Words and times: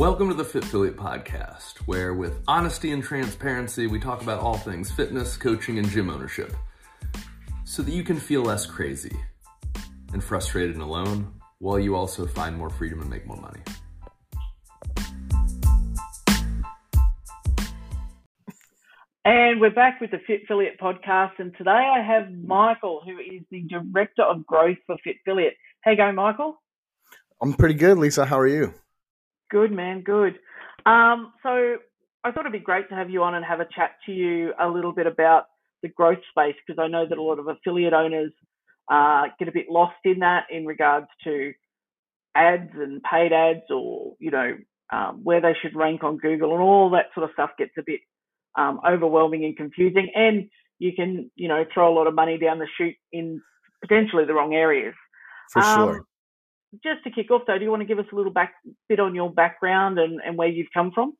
Welcome 0.00 0.28
to 0.28 0.34
the 0.34 0.46
Fit-Filliate 0.46 0.94
Podcast, 0.94 1.76
where 1.84 2.14
with 2.14 2.40
honesty 2.48 2.92
and 2.92 3.04
transparency, 3.04 3.86
we 3.86 4.00
talk 4.00 4.22
about 4.22 4.40
all 4.40 4.56
things 4.56 4.90
fitness, 4.90 5.36
coaching, 5.36 5.78
and 5.78 5.86
gym 5.90 6.08
ownership 6.08 6.56
so 7.64 7.82
that 7.82 7.92
you 7.92 8.02
can 8.02 8.16
feel 8.16 8.40
less 8.40 8.64
crazy 8.64 9.14
and 10.14 10.24
frustrated 10.24 10.74
and 10.74 10.82
alone 10.82 11.34
while 11.58 11.78
you 11.78 11.94
also 11.94 12.26
find 12.26 12.56
more 12.56 12.70
freedom 12.70 13.02
and 13.02 13.10
make 13.10 13.26
more 13.26 13.36
money. 13.36 13.60
And 19.26 19.60
we're 19.60 19.68
back 19.68 20.00
with 20.00 20.12
the 20.12 20.20
Fit-Filliate 20.26 20.78
podcast. 20.80 21.32
And 21.36 21.54
today 21.58 21.72
I 21.72 22.00
have 22.00 22.32
Michael, 22.32 23.02
who 23.04 23.18
is 23.18 23.42
the 23.50 23.64
Director 23.68 24.22
of 24.22 24.46
Growth 24.46 24.78
for 24.86 24.96
Fit 25.04 25.16
Affiliate. 25.26 25.56
How 25.82 25.90
you 25.90 25.98
going, 25.98 26.14
Michael? 26.14 26.62
I'm 27.42 27.52
pretty 27.52 27.74
good, 27.74 27.98
Lisa. 27.98 28.24
How 28.24 28.38
are 28.38 28.46
you? 28.46 28.72
Good, 29.50 29.72
man. 29.72 30.02
Good. 30.02 30.38
Um, 30.86 31.32
so 31.42 31.76
I 32.24 32.30
thought 32.30 32.40
it'd 32.40 32.52
be 32.52 32.58
great 32.58 32.88
to 32.88 32.94
have 32.94 33.10
you 33.10 33.22
on 33.22 33.34
and 33.34 33.44
have 33.44 33.60
a 33.60 33.68
chat 33.74 33.92
to 34.06 34.12
you 34.12 34.52
a 34.60 34.68
little 34.68 34.92
bit 34.92 35.06
about 35.06 35.44
the 35.82 35.88
growth 35.88 36.18
space 36.30 36.54
because 36.66 36.80
I 36.82 36.88
know 36.88 37.06
that 37.08 37.18
a 37.18 37.22
lot 37.22 37.38
of 37.38 37.48
affiliate 37.48 37.92
owners 37.92 38.32
uh, 38.90 39.24
get 39.38 39.48
a 39.48 39.52
bit 39.52 39.66
lost 39.70 39.96
in 40.04 40.18
that 40.20 40.44
in 40.50 40.66
regards 40.66 41.06
to 41.24 41.52
ads 42.34 42.70
and 42.74 43.02
paid 43.02 43.32
ads 43.32 43.70
or, 43.70 44.14
you 44.18 44.30
know, 44.30 44.56
um, 44.92 45.20
where 45.22 45.40
they 45.40 45.54
should 45.60 45.76
rank 45.76 46.02
on 46.02 46.18
Google 46.18 46.52
and 46.52 46.60
all 46.60 46.90
that 46.90 47.06
sort 47.14 47.24
of 47.24 47.32
stuff 47.32 47.50
gets 47.58 47.72
a 47.78 47.82
bit 47.84 48.00
um, 48.58 48.80
overwhelming 48.86 49.44
and 49.44 49.56
confusing. 49.56 50.10
And 50.14 50.48
you 50.78 50.92
can, 50.94 51.30
you 51.36 51.48
know, 51.48 51.64
throw 51.72 51.92
a 51.92 51.96
lot 51.96 52.06
of 52.06 52.14
money 52.14 52.38
down 52.38 52.58
the 52.58 52.66
chute 52.76 52.96
in 53.12 53.40
potentially 53.80 54.24
the 54.24 54.34
wrong 54.34 54.54
areas. 54.54 54.94
For 55.52 55.62
um, 55.62 55.88
sure. 55.88 56.06
Just 56.84 57.02
to 57.04 57.10
kick 57.10 57.30
off, 57.30 57.42
though, 57.46 57.58
do 57.58 57.64
you 57.64 57.70
want 57.70 57.80
to 57.80 57.86
give 57.86 57.98
us 57.98 58.06
a 58.12 58.16
little 58.16 58.32
back 58.32 58.54
bit 58.88 59.00
on 59.00 59.14
your 59.14 59.32
background 59.32 59.98
and, 59.98 60.20
and 60.24 60.36
where 60.36 60.48
you've 60.48 60.68
come 60.72 60.92
from? 60.92 61.14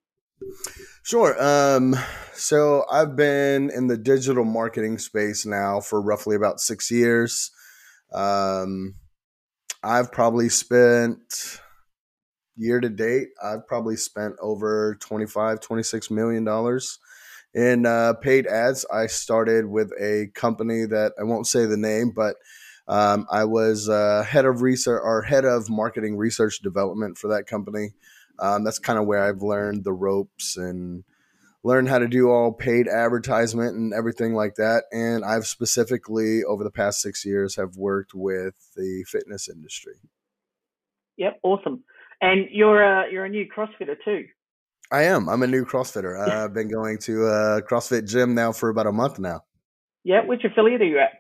Sure. 1.03 1.37
Um, 1.43 1.97
so 2.33 2.85
I've 2.91 3.17
been 3.17 3.71
in 3.71 3.89
the 3.89 3.97
digital 3.97 4.45
marketing 4.45 4.99
space 4.99 5.45
now 5.45 5.81
for 5.81 6.01
roughly 6.01 6.37
about 6.37 6.61
six 6.61 6.91
years. 6.91 7.51
Um, 8.13 8.95
I've 9.83 10.13
probably 10.13 10.49
spent 10.49 11.61
year 12.57 12.81
to 12.81 12.89
date, 12.89 13.29
I've 13.43 13.67
probably 13.67 13.97
spent 13.97 14.37
over 14.41 14.97
25, 15.01 15.61
26 15.61 16.11
million 16.11 16.45
dollars 16.45 16.99
in 17.55 17.87
uh, 17.87 18.15
paid 18.15 18.47
ads. 18.47 18.85
I 18.93 19.07
started 19.07 19.67
with 19.67 19.91
a 20.01 20.29
company 20.35 20.85
that 20.87 21.13
I 21.19 21.25
won't 21.25 21.47
say 21.47 21.67
the 21.67 21.77
name, 21.77 22.13
but 22.15 22.37
um, 22.91 23.27
I 23.31 23.45
was 23.45 23.89
uh, 23.89 24.25
head 24.29 24.47
of 24.47 24.63
research 24.63 25.01
or 25.05 25.23
head 25.23 25.45
of 25.45 25.71
marketing 25.71 26.17
research 26.17 26.59
development 26.59 27.19
for 27.19 27.29
that 27.29 27.47
company. 27.47 27.91
Um, 28.41 28.65
that's 28.65 28.81
kind 28.81 28.99
of 28.99 29.07
where 29.07 29.23
I've 29.23 29.43
learned 29.43 29.85
the 29.85 29.93
ropes 29.93 30.57
and 30.57 31.05
learned 31.63 31.89
how 31.89 32.01
to 32.01 32.09
do 32.09 32.31
all 32.31 32.53
paid 32.53 32.89
advertisement 32.89 33.77
and 33.77 33.95
everything 33.95 34.35
like 34.35 34.57
that. 34.57 34.85
And 34.91 35.25
I've 35.25 35.47
specifically 35.47 36.43
over 36.43 36.65
the 36.65 36.71
past 36.73 37.01
six 37.01 37.25
years 37.25 37.55
have 37.55 37.77
worked 37.77 38.13
with 38.13 38.55
the 38.77 39.05
fitness 39.07 39.49
industry. 39.49 39.95
Yep, 41.17 41.39
awesome. 41.45 41.85
And 42.21 42.47
you're 42.51 42.83
a 42.83 43.05
you're 43.13 43.27
a 43.27 43.29
new 43.29 43.47
CrossFitter 43.47 43.95
too. 44.05 44.25
I 44.91 45.05
am. 45.05 45.29
I'm 45.29 45.45
a 45.45 45.47
new 45.47 45.65
CrossFitter. 45.65 46.29
I've 46.29 46.55
been 46.55 46.69
going 46.69 46.99
to 47.03 47.27
a 47.27 47.63
CrossFit 47.63 48.09
gym 48.09 48.35
now 48.35 48.51
for 48.51 48.69
about 48.69 48.89
a 48.89 48.93
month 48.93 49.21
now. 49.21 49.43
Yeah, 50.03 50.25
which 50.27 50.43
affiliate 50.43 50.81
are 50.81 50.87
you 50.87 50.99
at? 50.99 51.20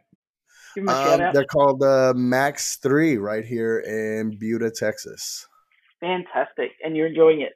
Um, 0.77 1.33
they're 1.33 1.45
called 1.45 1.83
uh, 1.83 2.13
Max 2.17 2.77
Three 2.77 3.17
right 3.17 3.45
here 3.45 3.81
in 3.81 4.39
Buda, 4.39 4.71
Texas. 4.71 5.47
Fantastic, 6.01 6.73
and 6.83 6.97
you're 6.97 7.09
enjoying 7.09 7.41
it. 7.41 7.53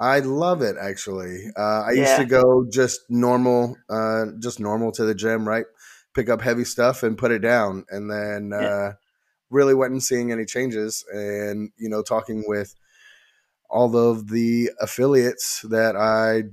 I 0.00 0.20
love 0.20 0.62
it 0.62 0.76
actually. 0.80 1.38
Uh, 1.56 1.82
I 1.86 1.92
yeah. 1.92 2.02
used 2.02 2.16
to 2.16 2.24
go 2.24 2.66
just 2.70 3.00
normal, 3.08 3.76
uh, 3.90 4.26
just 4.40 4.60
normal 4.60 4.92
to 4.92 5.04
the 5.04 5.14
gym, 5.14 5.46
right? 5.46 5.66
Pick 6.14 6.28
up 6.28 6.40
heavy 6.40 6.64
stuff 6.64 7.02
and 7.02 7.18
put 7.18 7.32
it 7.32 7.40
down, 7.40 7.84
and 7.90 8.10
then 8.10 8.50
yeah. 8.52 8.68
uh, 8.68 8.92
really 9.50 9.74
wasn't 9.74 10.02
seeing 10.02 10.32
any 10.32 10.44
changes. 10.44 11.04
And 11.12 11.70
you 11.76 11.88
know, 11.88 12.02
talking 12.02 12.44
with 12.46 12.74
all 13.68 13.94
of 13.96 14.28
the 14.28 14.70
affiliates 14.80 15.62
that 15.68 15.96
I 15.96 16.44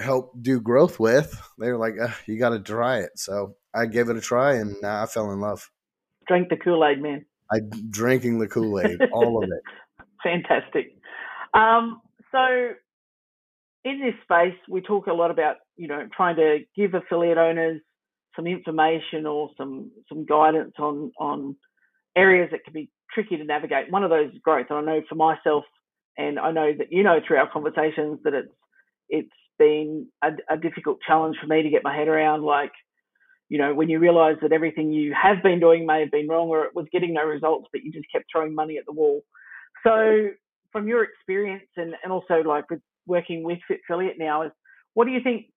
help 0.00 0.34
do 0.40 0.60
growth 0.60 1.00
with, 1.00 1.40
they 1.58 1.70
were 1.70 1.78
like, 1.78 1.94
"You 2.26 2.38
got 2.38 2.50
to 2.50 2.60
try 2.60 2.98
it." 2.98 3.12
So 3.16 3.56
I 3.74 3.86
gave 3.86 4.08
it 4.08 4.16
a 4.16 4.20
try, 4.20 4.54
and 4.54 4.76
I 4.84 5.06
fell 5.06 5.30
in 5.32 5.40
love. 5.40 5.70
Drink 6.28 6.48
the 6.48 6.56
Kool 6.56 6.84
Aid, 6.84 7.02
man. 7.02 7.24
I 7.52 7.60
drinking 7.90 8.38
the 8.38 8.48
Kool 8.48 8.80
Aid, 8.80 9.00
all 9.12 9.42
of 9.42 9.50
it. 9.50 10.06
Fantastic. 10.22 10.96
Um, 11.54 12.00
so, 12.30 12.70
in 13.84 14.00
this 14.00 14.14
space, 14.22 14.58
we 14.68 14.80
talk 14.80 15.06
a 15.06 15.12
lot 15.12 15.30
about 15.30 15.56
you 15.76 15.88
know 15.88 16.08
trying 16.14 16.36
to 16.36 16.60
give 16.76 16.94
affiliate 16.94 17.38
owners 17.38 17.80
some 18.36 18.46
information 18.46 19.26
or 19.26 19.50
some 19.56 19.90
some 20.08 20.24
guidance 20.24 20.74
on 20.78 21.12
on 21.18 21.56
areas 22.16 22.48
that 22.52 22.64
can 22.64 22.72
be 22.72 22.90
tricky 23.12 23.36
to 23.36 23.44
navigate. 23.44 23.90
One 23.90 24.04
of 24.04 24.10
those 24.10 24.32
is 24.32 24.38
growth, 24.42 24.66
and 24.70 24.78
I 24.78 24.82
know 24.82 25.02
for 25.08 25.14
myself, 25.14 25.64
and 26.16 26.38
I 26.38 26.52
know 26.52 26.72
that 26.76 26.92
you 26.92 27.02
know 27.02 27.20
through 27.26 27.38
our 27.38 27.50
conversations 27.50 28.20
that 28.24 28.34
it's 28.34 28.52
it's 29.08 29.30
been 29.58 30.06
a, 30.22 30.30
a 30.50 30.56
difficult 30.56 30.98
challenge 31.06 31.36
for 31.40 31.46
me 31.46 31.62
to 31.62 31.70
get 31.70 31.84
my 31.84 31.94
head 31.94 32.08
around. 32.08 32.42
Like, 32.42 32.72
you 33.52 33.58
know, 33.58 33.74
when 33.74 33.90
you 33.90 33.98
realise 33.98 34.38
that 34.40 34.50
everything 34.50 34.94
you 34.94 35.12
have 35.12 35.42
been 35.42 35.60
doing 35.60 35.84
may 35.84 36.00
have 36.00 36.10
been 36.10 36.26
wrong 36.26 36.48
or 36.48 36.64
it 36.64 36.74
was 36.74 36.86
getting 36.90 37.12
no 37.12 37.22
results, 37.22 37.68
but 37.70 37.82
you 37.82 37.92
just 37.92 38.10
kept 38.10 38.24
throwing 38.32 38.54
money 38.54 38.78
at 38.78 38.86
the 38.86 38.92
wall. 38.92 39.20
So, 39.86 40.28
from 40.72 40.88
your 40.88 41.04
experience 41.04 41.68
and 41.76 41.94
and 42.02 42.10
also 42.10 42.36
like 42.36 42.70
with 42.70 42.80
working 43.06 43.42
with 43.42 43.58
Fit-Filliate 43.68 44.18
now, 44.18 44.40
is 44.40 44.52
what 44.94 45.04
do 45.04 45.10
you 45.10 45.20
think 45.22 45.48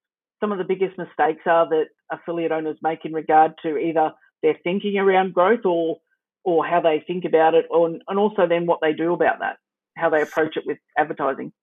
some 0.42 0.52
of 0.52 0.58
the 0.58 0.66
biggest 0.66 0.98
mistakes 0.98 1.44
are 1.46 1.70
that 1.70 1.86
affiliate 2.12 2.52
owners 2.52 2.78
make 2.82 3.06
in 3.06 3.14
regard 3.14 3.54
to 3.64 3.78
either 3.78 4.12
their 4.44 4.58
thinking 4.66 4.98
around 4.98 5.34
growth 5.34 5.64
or 5.64 5.96
or 6.44 6.66
how 6.66 6.82
they 6.82 7.02
think 7.08 7.24
about 7.24 7.54
it, 7.54 7.66
or, 7.72 7.88
and 7.88 8.20
also 8.20 8.46
then 8.46 8.66
what 8.66 8.80
they 8.82 8.92
do 8.92 9.14
about 9.14 9.40
that, 9.40 9.56
how 9.96 10.10
they 10.10 10.22
approach 10.22 10.58
it 10.58 10.66
with 10.68 10.80
advertising. 10.98 11.54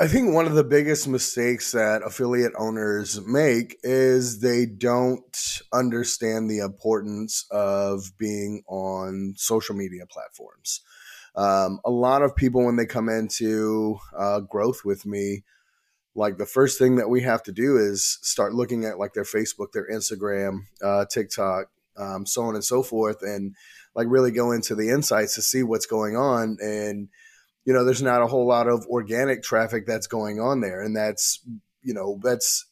I 0.00 0.06
think 0.06 0.32
one 0.32 0.46
of 0.46 0.54
the 0.54 0.62
biggest 0.62 1.08
mistakes 1.08 1.72
that 1.72 2.02
affiliate 2.06 2.52
owners 2.56 3.20
make 3.26 3.80
is 3.82 4.38
they 4.38 4.64
don't 4.64 5.60
understand 5.72 6.48
the 6.48 6.60
importance 6.60 7.44
of 7.50 8.16
being 8.16 8.62
on 8.68 9.34
social 9.36 9.74
media 9.74 10.06
platforms. 10.06 10.82
Um, 11.34 11.80
a 11.84 11.90
lot 11.90 12.22
of 12.22 12.36
people, 12.36 12.64
when 12.64 12.76
they 12.76 12.86
come 12.86 13.08
into 13.08 13.98
uh, 14.16 14.38
growth 14.38 14.84
with 14.84 15.04
me, 15.04 15.42
like 16.14 16.38
the 16.38 16.46
first 16.46 16.78
thing 16.78 16.94
that 16.94 17.10
we 17.10 17.22
have 17.22 17.42
to 17.42 17.52
do 17.52 17.76
is 17.76 18.20
start 18.22 18.54
looking 18.54 18.84
at 18.84 19.00
like 19.00 19.14
their 19.14 19.24
Facebook, 19.24 19.72
their 19.72 19.90
Instagram, 19.90 20.60
uh, 20.80 21.06
TikTok, 21.10 21.70
um, 21.96 22.24
so 22.24 22.42
on 22.42 22.54
and 22.54 22.64
so 22.64 22.84
forth, 22.84 23.22
and 23.22 23.56
like 23.96 24.06
really 24.08 24.30
go 24.30 24.52
into 24.52 24.76
the 24.76 24.90
insights 24.90 25.34
to 25.34 25.42
see 25.42 25.64
what's 25.64 25.86
going 25.86 26.16
on 26.16 26.56
and 26.62 27.08
you 27.68 27.74
know 27.74 27.84
there's 27.84 28.00
not 28.00 28.22
a 28.22 28.26
whole 28.26 28.46
lot 28.46 28.66
of 28.66 28.86
organic 28.86 29.42
traffic 29.42 29.86
that's 29.86 30.06
going 30.06 30.40
on 30.40 30.62
there. 30.62 30.80
And 30.80 30.96
that's 30.96 31.46
you 31.82 31.92
know 31.92 32.18
that's 32.22 32.64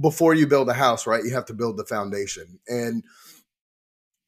before 0.00 0.32
you 0.32 0.46
build 0.46 0.66
a 0.70 0.72
house 0.72 1.06
right? 1.06 1.22
You 1.22 1.34
have 1.34 1.44
to 1.44 1.52
build 1.52 1.76
the 1.76 1.84
foundation. 1.84 2.58
And 2.66 3.02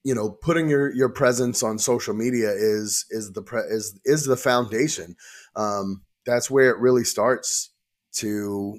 you 0.05 0.15
know 0.15 0.29
putting 0.29 0.69
your 0.69 0.93
your 0.93 1.09
presence 1.09 1.63
on 1.63 1.79
social 1.79 2.13
media 2.13 2.51
is 2.51 3.07
is 3.09 3.33
the 3.33 3.41
pre- 3.41 3.71
is 3.71 3.99
is 4.05 4.27
the 4.27 4.37
foundation. 4.37 5.17
Um 5.57 6.03
that's 6.27 6.51
where 6.51 6.69
it 6.69 6.79
really 6.79 7.05
starts 7.05 7.73
to 8.17 8.79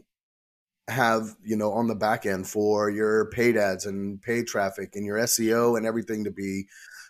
have 0.88 1.36
you 1.44 1.58
know 1.58 1.72
on 1.72 1.88
the 1.88 1.96
back 1.96 2.28
end 2.28 2.48
for 2.48 2.92
your 2.92 3.32
paid 3.32 3.58
ads 3.58 3.88
and 3.88 4.22
paid 4.22 4.46
traffic 4.46 4.92
and 4.94 5.04
your 5.04 5.18
SEO 5.18 5.78
and 5.78 5.88
everything 5.88 6.26
to 6.26 6.32
be 6.32 6.68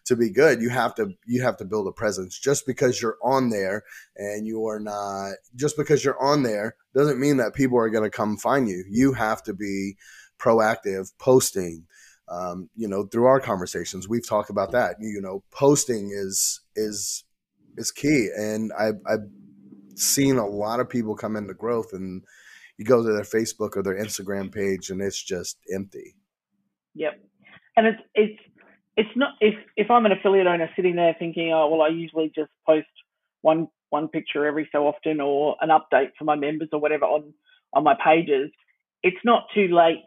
to 0.07 0.16
be 0.16 0.30
good 0.30 0.62
you 0.62 0.69
have 0.69 0.95
to 0.95 1.09
you 1.25 1.42
have 1.44 1.57
to 1.57 1.65
build 1.65 1.88
a 1.88 1.92
presence. 1.92 2.39
Just 2.39 2.65
because 2.65 3.01
you're 3.01 3.18
on 3.24 3.50
there 3.50 3.83
and 4.15 4.48
you 4.48 4.65
are 4.65 4.80
not 4.80 5.33
just 5.56 5.77
because 5.77 6.04
you're 6.04 6.21
on 6.21 6.44
there 6.44 6.75
doesn't 6.95 7.19
mean 7.19 7.38
that 7.38 7.54
people 7.54 7.77
are 7.77 7.89
going 7.89 8.04
to 8.04 8.09
come 8.09 8.38
find 8.38 8.68
you. 8.68 8.83
You 8.89 9.13
have 9.13 9.44
to 9.44 9.54
be 9.54 9.95
proactive 10.39 11.12
posting 11.19 11.86
um, 12.30 12.69
you 12.75 12.88
know 12.88 13.04
through 13.04 13.25
our 13.25 13.39
conversations. 13.39 14.07
We've 14.07 14.27
talked 14.27 14.50
about 14.50 14.71
that. 14.71 14.95
You 15.00 15.21
know 15.21 15.44
posting 15.51 16.12
is 16.13 16.62
is 16.75 17.24
is 17.77 17.92
key. 17.92 18.30
And 18.36 18.71
i've, 18.77 19.00
I've 19.07 19.27
seen 19.95 20.38
a 20.38 20.48
lot 20.48 20.80
of 20.80 20.89
people 20.89 21.15
come 21.15 21.36
into 21.36 21.53
growth 21.53 21.94
and 21.94 22.24
you 22.77 22.86
go 22.86 23.03
to 23.03 23.13
their 23.13 23.24
facebook 23.24 23.75
or 23.75 23.83
their 23.83 23.98
instagram 23.98 24.51
page 24.53 24.89
and 24.89 25.01
it's 25.01 25.21
just 25.21 25.57
empty. 25.74 26.15
Yep. 26.95 27.19
And 27.75 27.88
it's 27.88 28.01
it's 28.15 28.39
it's 28.97 29.15
not 29.15 29.35
if 29.39 29.53
if 29.77 29.89
I'm 29.89 30.05
an 30.05 30.11
affiliate 30.11 30.47
owner 30.47 30.69
sitting 30.75 30.95
there 30.95 31.15
thinking, 31.17 31.53
oh 31.53 31.69
well, 31.69 31.83
I 31.83 31.89
usually 31.89 32.31
just 32.35 32.51
post 32.65 32.88
one 33.41 33.67
one 33.89 34.09
picture 34.09 34.45
every 34.45 34.67
so 34.71 34.88
often 34.88 35.21
or 35.21 35.55
an 35.61 35.69
update 35.69 36.09
for 36.17 36.25
my 36.25 36.35
members 36.35 36.69
or 36.73 36.79
whatever 36.79 37.05
on 37.05 37.33
on 37.73 37.83
my 37.83 37.95
pages. 38.03 38.49
It's 39.03 39.23
not 39.23 39.44
too 39.53 39.67
late 39.67 40.03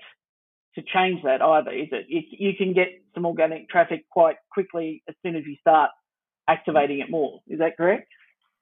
to 0.75 0.83
change 0.83 1.23
that 1.23 1.41
either, 1.41 1.71
is 1.71 1.89
it? 1.93 2.07
You, 2.09 2.23
you 2.31 2.57
can 2.57 2.73
get 2.73 2.89
some 3.15 3.25
organic 3.25 3.69
traffic 3.69 4.05
quite 4.11 4.37
quickly 4.53 5.03
as 5.09 5.15
soon 5.25 5.37
as 5.37 5.45
you 5.47 5.57
start 5.61 5.91
activating 6.49 6.99
it 7.01 7.11
more. 7.11 7.41
Is 7.49 7.61
that 7.61 7.77
correct? 7.77 8.09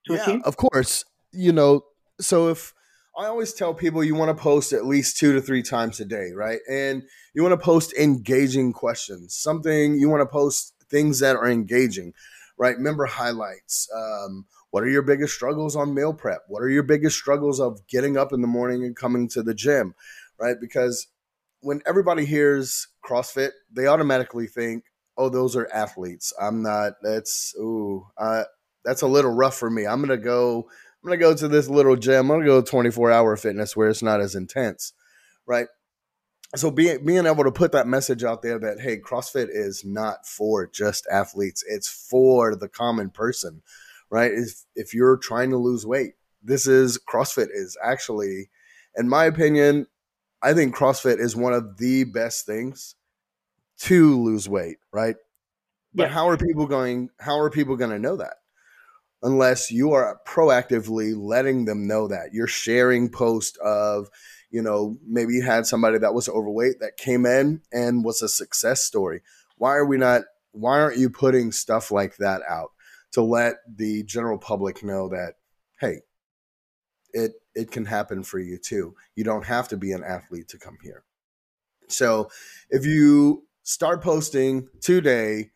yeah, 0.09 0.39
of 0.45 0.57
course. 0.57 1.05
You 1.33 1.53
know, 1.53 1.85
so 2.21 2.49
if 2.49 2.75
I 3.19 3.27
always 3.27 3.53
tell 3.53 3.75
people 3.75 4.05
you 4.05 4.15
want 4.15 4.29
to 4.29 4.41
post 4.41 4.73
at 4.73 4.87
least 4.87 5.17
two 5.17 5.33
to 5.33 5.41
three 5.41 5.65
times 5.65 5.99
a 5.99 6.05
day, 6.05 6.31
right? 6.33 6.61
And 6.71 7.03
you 7.35 7.43
want 7.43 7.53
to 7.53 7.65
post 7.65 7.93
engaging 7.95 8.73
questions, 8.73 9.35
something 9.35 9.99
you 9.99 10.09
want 10.09 10.21
to 10.21 10.27
post 10.27 10.73
things 10.89 11.19
that 11.19 11.35
are 11.35 11.49
engaging, 11.49 12.15
right? 12.57 12.79
Member 12.79 13.07
highlights. 13.07 13.89
Um, 13.93 14.47
what 14.71 14.85
are 14.85 14.89
your 14.89 15.03
biggest 15.03 15.35
struggles 15.35 15.75
on 15.75 15.95
meal 15.95 16.15
prep? 16.15 16.43
What 16.47 16.63
are 16.63 16.69
your 16.69 16.85
biggest 16.85 17.17
struggles 17.17 17.59
of 17.59 17.85
getting 17.89 18.17
up 18.17 18.33
in 18.33 18.41
the 18.41 18.47
morning 18.47 18.85
and 18.85 18.95
coming 18.95 19.27
to 19.31 19.43
the 19.43 19.55
gym, 19.55 19.97
right? 20.39 20.57
Because 20.61 21.09
when 21.61 21.83
everybody 21.87 22.25
hears 22.25 22.87
CrossFit, 23.05 23.51
they 23.73 23.89
automatically 23.89 24.47
think, 24.47 24.85
"Oh, 25.17 25.29
those 25.29 25.57
are 25.57 25.69
athletes." 25.75 26.33
I'm 26.41 26.63
not. 26.63 26.93
That's 27.03 27.53
ooh, 27.59 28.07
uh, 28.17 28.45
that's 28.85 29.03
a 29.03 29.09
little 29.09 29.33
rough 29.33 29.57
for 29.57 29.71
me. 29.71 29.87
I'm 29.87 30.01
gonna 30.01 30.17
go 30.17 30.69
I'm 31.09 31.19
gonna 31.19 31.33
go 31.33 31.35
to 31.35 31.49
this 31.49 31.71
little 31.71 31.97
gym. 31.97 32.31
I'm 32.31 32.41
gonna 32.41 32.45
go 32.45 32.61
24 32.61 33.11
hour 33.11 33.35
fitness 33.39 33.75
where 33.75 33.89
it's 33.89 34.03
not 34.03 34.21
as 34.21 34.35
intense, 34.35 34.93
right? 35.47 35.67
So 36.55 36.71
being 36.71 37.03
being 37.03 37.25
able 37.25 37.45
to 37.45 37.51
put 37.51 37.73
that 37.73 37.87
message 37.87 38.25
out 38.25 38.43
there 38.43 38.59
that 38.59 38.81
hey, 38.81 38.99
CrossFit 38.99 39.49
is 39.51 39.87
not 39.87 40.27
for 40.27 40.67
just 40.67 41.07
athletes; 41.11 41.65
it's 41.67 41.89
for 41.89 42.55
the 42.55 42.69
common 42.69 43.09
person, 43.09 43.63
right? 44.11 44.31
If 44.31 44.65
if 44.77 44.93
you're 44.93 45.17
trying 45.17 45.49
to 45.49 45.57
lose 45.57 45.87
weight, 45.87 46.13
this 46.43 46.67
is 46.67 46.99
CrossFit 47.11 47.49
is 47.55 47.75
actually, 47.83 48.51
in 48.95 49.09
my 49.09 49.25
opinion, 49.25 49.87
I 50.43 50.53
think 50.53 50.77
CrossFit 50.77 51.21
is 51.21 51.35
one 51.35 51.55
of 51.55 51.79
the 51.79 52.05
best 52.05 52.45
things 52.45 52.97
to 53.79 54.23
lose 54.23 54.47
weight, 54.47 54.77
right? 54.93 55.17
But 55.95 56.09
yeah. 56.09 56.09
how 56.11 56.29
are 56.29 56.37
people 56.37 56.67
going? 56.67 57.09
How 57.19 57.39
are 57.41 57.49
people 57.49 57.77
going 57.77 57.93
to 57.93 57.99
know 57.99 58.17
that? 58.17 58.35
Unless 59.23 59.71
you 59.71 59.93
are 59.93 60.21
proactively 60.27 61.15
letting 61.17 61.65
them 61.65 61.87
know 61.87 62.09
that. 62.09 62.33
You're 62.33 62.47
sharing 62.47 63.09
post 63.09 63.57
of 63.59 64.09
you 64.51 64.63
know 64.63 64.97
maybe 65.07 65.35
you 65.35 65.43
had 65.43 65.67
somebody 65.67 65.99
that 65.99 66.15
was 66.15 66.29
overweight 66.29 66.81
that 66.81 66.97
came 66.97 67.27
in 67.27 67.63
and 67.73 68.05
was 68.05 68.23
a 68.23 68.29
success 68.29 68.83
story. 68.83 69.23
Why 69.57 69.77
are 69.77 69.87
we 69.87 69.99
not 69.99 70.23
why 70.53 70.81
aren't 70.81 70.99
you 70.99 71.11
putting 71.11 71.53
stuff 71.53 71.91
like 71.91 72.17
that 72.17 72.43
out 72.49 72.71
to 73.13 73.23
let 73.23 73.57
the 73.69 74.03
general 74.05 74.39
public 74.39 74.83
know 74.83 75.09
that 75.09 75.35
hey 75.81 76.01
it 77.13 77.33
it 77.55 77.71
can 77.71 77.87
happen 77.87 78.23
for 78.23 78.39
you 78.39 78.59
too. 78.59 78.95
You 79.17 79.25
don't 79.25 79.47
have 79.47 79.69
to 79.69 79.77
be 79.77 79.93
an 79.93 80.05
athlete 80.05 80.49
to 80.49 80.59
come 80.59 80.79
here. 80.83 81.03
So 81.89 82.31
if 82.71 82.87
you 82.87 83.47
start 83.63 84.03
posting 84.03 84.69
today 84.81 85.51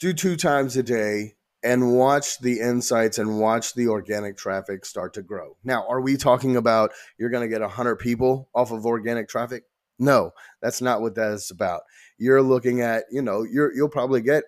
do 0.00 0.12
two 0.12 0.36
times 0.36 0.76
a 0.76 0.82
day 0.82 1.34
and 1.62 1.96
watch 1.96 2.38
the 2.38 2.60
insights 2.60 3.18
and 3.18 3.40
watch 3.40 3.74
the 3.74 3.88
organic 3.88 4.36
traffic 4.36 4.84
start 4.84 5.14
to 5.14 5.22
grow. 5.22 5.56
Now, 5.64 5.86
are 5.88 6.00
we 6.00 6.16
talking 6.16 6.56
about 6.56 6.92
you're 7.18 7.30
going 7.30 7.42
to 7.42 7.52
get 7.52 7.60
100 7.60 7.96
people 7.96 8.48
off 8.54 8.70
of 8.70 8.86
organic 8.86 9.28
traffic? 9.28 9.64
No, 9.98 10.30
that's 10.62 10.80
not 10.80 11.00
what 11.00 11.16
that 11.16 11.32
is 11.32 11.50
about. 11.50 11.82
You're 12.18 12.42
looking 12.42 12.80
at, 12.80 13.04
you 13.10 13.22
know, 13.22 13.42
you're 13.42 13.74
you'll 13.74 13.88
probably 13.88 14.20
get, 14.20 14.44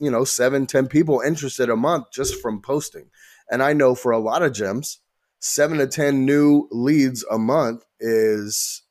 you 0.00 0.10
know, 0.10 0.24
seven, 0.24 0.66
ten 0.66 0.88
people 0.88 1.20
interested 1.20 1.70
a 1.70 1.76
month 1.76 2.06
just 2.12 2.40
from 2.40 2.60
posting. 2.60 3.10
And 3.50 3.62
I 3.62 3.72
know 3.72 3.94
for 3.94 4.10
a 4.10 4.18
lot 4.18 4.42
of 4.42 4.52
gyms, 4.52 4.96
seven 5.38 5.78
to 5.78 5.86
ten 5.86 6.24
new 6.24 6.68
leads 6.72 7.24
a 7.30 7.38
month 7.38 7.84
is 8.00 8.82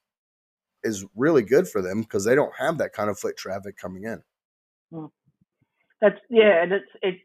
is 0.84 1.06
really 1.16 1.44
good 1.44 1.68
for 1.68 1.82
them 1.82 2.02
because 2.02 2.24
they 2.24 2.36
don't 2.36 2.56
have 2.58 2.78
that 2.78 2.94
kind 2.94 3.10
of 3.10 3.20
foot 3.20 3.36
traffic 3.36 3.78
coming 3.78 4.04
in. 4.04 4.24
Hmm. 4.94 5.06
That's 6.00 6.20
yeah, 6.30 6.64
and 6.64 6.72
it's 6.72 6.92
it's 7.02 7.20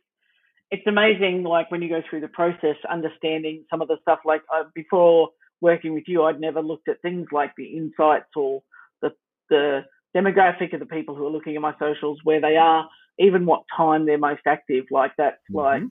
it's 0.73 0.87
amazing, 0.87 1.45
like 1.45 1.71
when 1.71 1.83
you 1.83 1.91
go 1.91 2.03
through 2.09 2.23
the 2.23 2.29
process, 2.29 2.77
understanding 2.91 3.65
some 3.71 3.83
of 3.83 3.89
the 3.89 3.99
stuff. 4.01 4.21
Like 4.25 4.41
uh, 4.53 4.65
before 4.75 5.29
working 5.61 5.93
with 5.93 6.05
you, 6.07 6.23
I'd 6.25 6.41
never 6.41 6.63
looked 6.63 6.89
at 6.89 7.03
things 7.03 7.27
like 7.31 7.53
the 7.59 7.77
insights 7.77 8.31
or 8.35 8.63
the 9.03 9.11
the 9.51 9.83
demographic 10.17 10.73
of 10.73 10.81
the 10.81 10.87
people 10.87 11.15
who 11.15 11.27
are 11.27 11.31
looking 11.31 11.55
at 11.55 11.61
my 11.61 11.75
socials, 11.79 12.21
where 12.25 12.41
they 12.41 12.57
are, 12.57 12.89
even 13.19 13.45
what 13.45 13.65
time 13.77 14.07
they're 14.07 14.17
most 14.17 14.41
active. 14.47 14.87
Like 14.91 15.13
that's 15.19 15.37
mm-hmm. 15.53 15.59
like, 15.59 15.83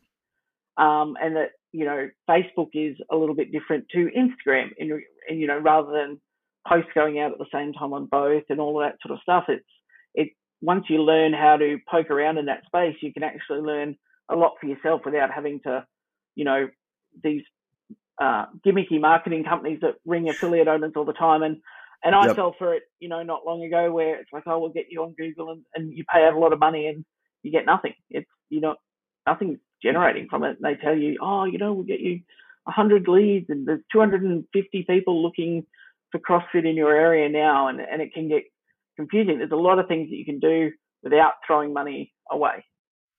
um, 0.83 1.15
and 1.21 1.35
that 1.35 1.51
you 1.71 1.85
know, 1.85 2.09
Facebook 2.27 2.69
is 2.73 2.97
a 3.11 3.15
little 3.15 3.35
bit 3.35 3.51
different 3.51 3.85
to 3.89 4.09
Instagram, 4.17 4.69
and, 4.79 4.91
and 5.29 5.39
you 5.39 5.45
know, 5.45 5.59
rather 5.59 5.91
than 5.91 6.19
posts 6.67 6.89
going 6.95 7.19
out 7.19 7.31
at 7.31 7.37
the 7.37 7.45
same 7.53 7.71
time 7.73 7.93
on 7.93 8.07
both 8.07 8.43
and 8.49 8.59
all 8.59 8.81
of 8.81 8.89
that 8.89 8.97
sort 9.05 9.15
of 9.15 9.21
stuff, 9.21 9.43
it's 9.47 9.63
it 10.15 10.29
once 10.59 10.85
you 10.89 11.03
learn 11.03 11.33
how 11.33 11.55
to 11.57 11.77
poke 11.87 12.09
around 12.09 12.39
in 12.39 12.47
that 12.47 12.65
space, 12.65 12.95
you 13.01 13.13
can 13.13 13.21
actually 13.21 13.59
learn 13.59 13.95
a 14.31 14.35
lot 14.35 14.53
for 14.59 14.67
yourself 14.67 15.01
without 15.05 15.31
having 15.31 15.59
to, 15.61 15.85
you 16.35 16.45
know, 16.45 16.69
these 17.23 17.43
uh, 18.21 18.45
gimmicky 18.65 18.99
marketing 18.99 19.43
companies 19.43 19.79
that 19.81 19.95
ring 20.05 20.29
affiliate 20.29 20.67
owners 20.67 20.93
all 20.95 21.05
the 21.05 21.13
time. 21.13 21.43
And 21.43 21.57
and 22.03 22.15
I 22.15 22.27
yep. 22.27 22.35
fell 22.35 22.55
for 22.57 22.73
it, 22.73 22.83
you 22.99 23.09
know, 23.09 23.21
not 23.21 23.45
long 23.45 23.63
ago 23.63 23.91
where 23.91 24.19
it's 24.19 24.33
like, 24.33 24.43
oh, 24.47 24.57
we'll 24.57 24.69
get 24.69 24.87
you 24.89 25.03
on 25.03 25.13
Google 25.13 25.51
and, 25.51 25.61
and 25.75 25.93
you 25.95 26.03
pay 26.11 26.25
out 26.25 26.33
a 26.33 26.39
lot 26.39 26.53
of 26.53 26.59
money 26.59 26.87
and 26.87 27.05
you 27.43 27.51
get 27.51 27.65
nothing. 27.65 27.93
It's 28.09 28.29
you 28.49 28.61
know 28.61 28.75
nothing 29.27 29.59
generating 29.83 30.27
from 30.29 30.43
it. 30.43 30.57
And 30.59 30.63
they 30.63 30.81
tell 30.81 30.97
you, 30.97 31.17
oh, 31.21 31.45
you 31.45 31.57
know, 31.57 31.73
we'll 31.73 31.83
get 31.83 31.99
you 31.99 32.21
100 32.63 33.07
leads 33.07 33.47
and 33.49 33.67
there's 33.67 33.81
250 33.91 34.85
people 34.87 35.21
looking 35.21 35.65
for 36.11 36.19
CrossFit 36.19 36.69
in 36.69 36.75
your 36.75 36.93
area 36.93 37.29
now, 37.29 37.67
and 37.67 37.79
and 37.79 38.01
it 38.01 38.13
can 38.13 38.27
get 38.27 38.43
confusing. 38.95 39.37
There's 39.37 39.51
a 39.51 39.55
lot 39.55 39.79
of 39.79 39.87
things 39.87 40.09
that 40.09 40.15
you 40.15 40.25
can 40.25 40.39
do 40.39 40.71
without 41.03 41.33
throwing 41.45 41.73
money 41.73 42.13
away. 42.29 42.63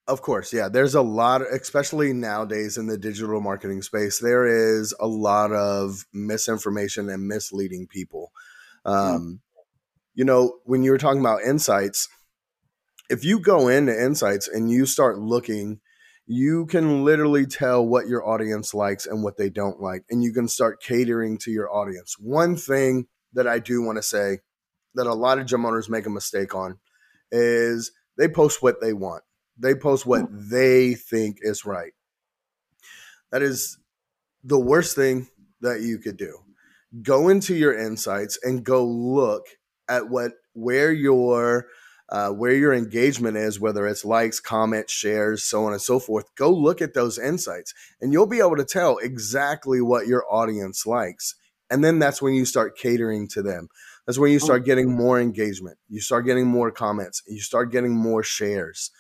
Of 0.09 0.21
course, 0.21 0.53
yeah. 0.53 0.69
There's 0.69 0.97
a 0.97 1.03
lot, 1.03 1.43
especially 1.43 2.13
nowadays 2.13 2.77
in 2.77 2.87
the 2.87 2.99
digital 2.99 3.41
marketing 3.41 3.83
space, 3.83 4.19
there 4.19 4.47
is 4.47 4.93
a 4.99 5.07
lot 5.07 5.53
of 5.53 6.05
misinformation 6.13 7.09
and 7.09 7.29
misleading 7.29 7.87
people. 7.87 8.33
Hmm. 8.85 8.93
Um, 8.93 9.21
mm. 9.21 9.39
You 10.15 10.25
know, 10.25 10.59
when 10.65 10.83
you 10.83 10.91
were 10.91 10.99
talking 10.99 11.21
about 11.21 11.43
insights, 11.43 12.09
if 13.09 13.25
you 13.25 13.39
go 13.41 13.69
into 13.69 13.93
insights 13.93 14.49
and 14.49 14.71
you 14.71 14.87
start 14.87 15.19
looking, 15.19 15.81
you 16.27 16.67
can 16.67 17.05
literally 17.05 17.47
tell 17.47 17.87
what 17.87 18.09
your 18.09 18.29
audience 18.29 18.75
likes 18.75 19.07
and 19.07 19.23
what 19.23 19.37
they 19.37 19.49
don't 19.49 19.81
like, 19.81 20.05
and 20.11 20.23
you 20.23 20.33
can 20.33 20.49
start 20.49 20.83
catering 20.83 21.39
to 21.39 21.51
your 21.51 21.73
audience. 21.75 22.17
One 22.19 22.57
thing 22.57 23.07
that 23.33 23.47
I 23.47 23.59
do 23.59 23.83
want 23.83 23.97
to 23.97 24.03
say 24.03 24.39
that 24.95 25.07
a 25.07 25.15
lot 25.15 25.39
of 25.39 25.47
gym 25.47 25.65
owners 25.65 25.89
make 25.89 26.07
a 26.07 26.11
mistake 26.11 26.55
on 26.55 26.79
is 27.31 27.93
they 28.19 28.29
post 28.29 28.63
what 28.63 28.81
they 28.81 28.93
want 28.93 29.23
they 29.59 29.75
post 29.75 30.07
what 30.07 30.27
they 30.31 30.95
think 30.95 31.39
is 31.41 31.65
right. 31.65 31.93
That 33.31 33.43
is 33.43 33.79
the 34.45 34.59
worst 34.59 34.97
thing 34.97 35.29
that 35.61 35.81
you 35.81 35.99
could 35.99 36.17
do. 36.17 36.39
Go 37.03 37.29
into 37.29 37.55
your 37.55 37.77
insights 37.77 38.39
and 38.43 38.65
go 38.65 38.85
look 38.85 39.47
at 39.89 40.09
what 40.11 40.33
where 40.53 40.93
your 40.93 41.67
uh, 42.11 42.29
where 42.29 42.53
your 42.53 42.75
engagement 42.75 43.39
is, 43.39 43.59
whether 43.59 43.87
it's 43.87 44.05
likes, 44.05 44.39
comments, 44.39 44.93
shares, 44.93 45.45
so 45.45 45.65
on 45.65 45.73
and 45.73 45.81
so 45.81 45.99
forth. 45.99 46.27
Go 46.35 46.51
look 46.51 46.83
at 46.83 46.93
those 46.93 47.19
insights, 47.19 47.73
and 48.03 48.13
you'll 48.13 48.27
be 48.27 48.41
able 48.41 48.57
to 48.57 48.67
tell 48.67 48.99
exactly 48.99 49.81
what 49.81 50.07
your 50.07 50.25
audience 50.31 50.87
likes. 50.87 51.35
And 51.71 51.83
then 51.83 51.99
that's 51.99 52.21
when 52.21 52.35
you 52.35 52.45
start 52.45 52.77
catering 52.77 53.29
to 53.29 53.41
them. 53.41 53.69
That's 54.07 54.19
when 54.19 54.31
you 54.31 54.37
oh. 54.37 54.45
start 54.45 54.67
getting 54.67 54.95
more 54.95 55.19
engagement. 55.19 55.79
You 55.89 56.03
start 56.03 56.27
getting 56.27 56.47
more 56.47 56.71
comments. 56.71 57.23
You 57.27 57.41
start 57.41 57.73
getting 57.73 57.95
more 57.95 58.23
shares 58.23 58.91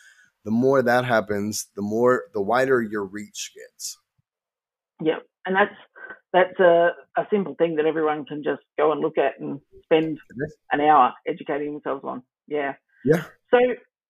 the 0.44 0.50
more 0.50 0.82
that 0.82 1.04
happens, 1.04 1.68
the 1.76 1.82
more 1.82 2.24
the 2.34 2.42
wider 2.42 2.82
your 2.82 3.04
reach 3.04 3.52
gets. 3.54 3.98
Yeah, 5.00 5.18
and 5.46 5.56
that's 5.56 5.74
that's 6.32 6.58
a, 6.60 6.90
a 7.16 7.26
simple 7.30 7.54
thing 7.56 7.76
that 7.76 7.86
everyone 7.86 8.24
can 8.24 8.42
just 8.42 8.62
go 8.78 8.92
and 8.92 9.00
look 9.00 9.18
at 9.18 9.38
and 9.38 9.60
spend 9.84 10.18
an 10.70 10.80
hour 10.80 11.12
educating 11.28 11.72
themselves 11.72 12.02
on. 12.04 12.22
Yeah. 12.48 12.72
Yeah. 13.04 13.24
So, 13.50 13.58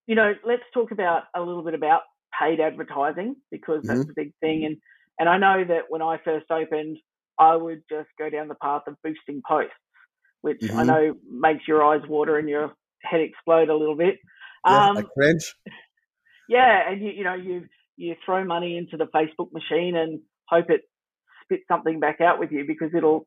you 0.06 0.14
know, 0.14 0.32
let's 0.46 0.62
talk 0.72 0.92
about 0.92 1.24
a 1.34 1.40
little 1.40 1.64
bit 1.64 1.74
about 1.74 2.02
paid 2.38 2.60
advertising 2.60 3.36
because 3.50 3.82
that's 3.82 4.00
mm-hmm. 4.00 4.10
a 4.10 4.14
big 4.16 4.32
thing. 4.40 4.64
And 4.64 4.76
and 5.18 5.28
I 5.28 5.38
know 5.38 5.64
that 5.66 5.84
when 5.88 6.02
I 6.02 6.18
first 6.24 6.46
opened, 6.50 6.98
I 7.38 7.56
would 7.56 7.82
just 7.90 8.08
go 8.18 8.30
down 8.30 8.48
the 8.48 8.54
path 8.54 8.82
of 8.86 8.94
boosting 9.02 9.42
posts, 9.46 9.72
which 10.42 10.60
mm-hmm. 10.60 10.78
I 10.78 10.84
know 10.84 11.14
makes 11.28 11.66
your 11.66 11.84
eyes 11.84 12.02
water 12.08 12.38
and 12.38 12.48
your 12.48 12.72
head 13.02 13.20
explode 13.20 13.68
a 13.68 13.76
little 13.76 13.96
bit. 13.96 14.18
Yeah, 14.66 14.88
um, 14.88 14.98
I 14.98 15.02
cringe 15.02 15.54
yeah, 16.52 16.90
and 16.90 17.00
you 17.00 17.11
you 17.11 17.25
know 17.25 17.35
you 17.35 17.64
you 17.97 18.14
throw 18.25 18.44
money 18.44 18.76
into 18.76 18.97
the 18.97 19.06
Facebook 19.14 19.52
machine 19.52 19.97
and 19.97 20.21
hope 20.49 20.66
it 20.68 20.82
spits 21.42 21.64
something 21.66 21.99
back 21.99 22.21
out 22.21 22.38
with 22.38 22.52
you 22.52 22.64
because 22.66 22.90
it'll 22.94 23.26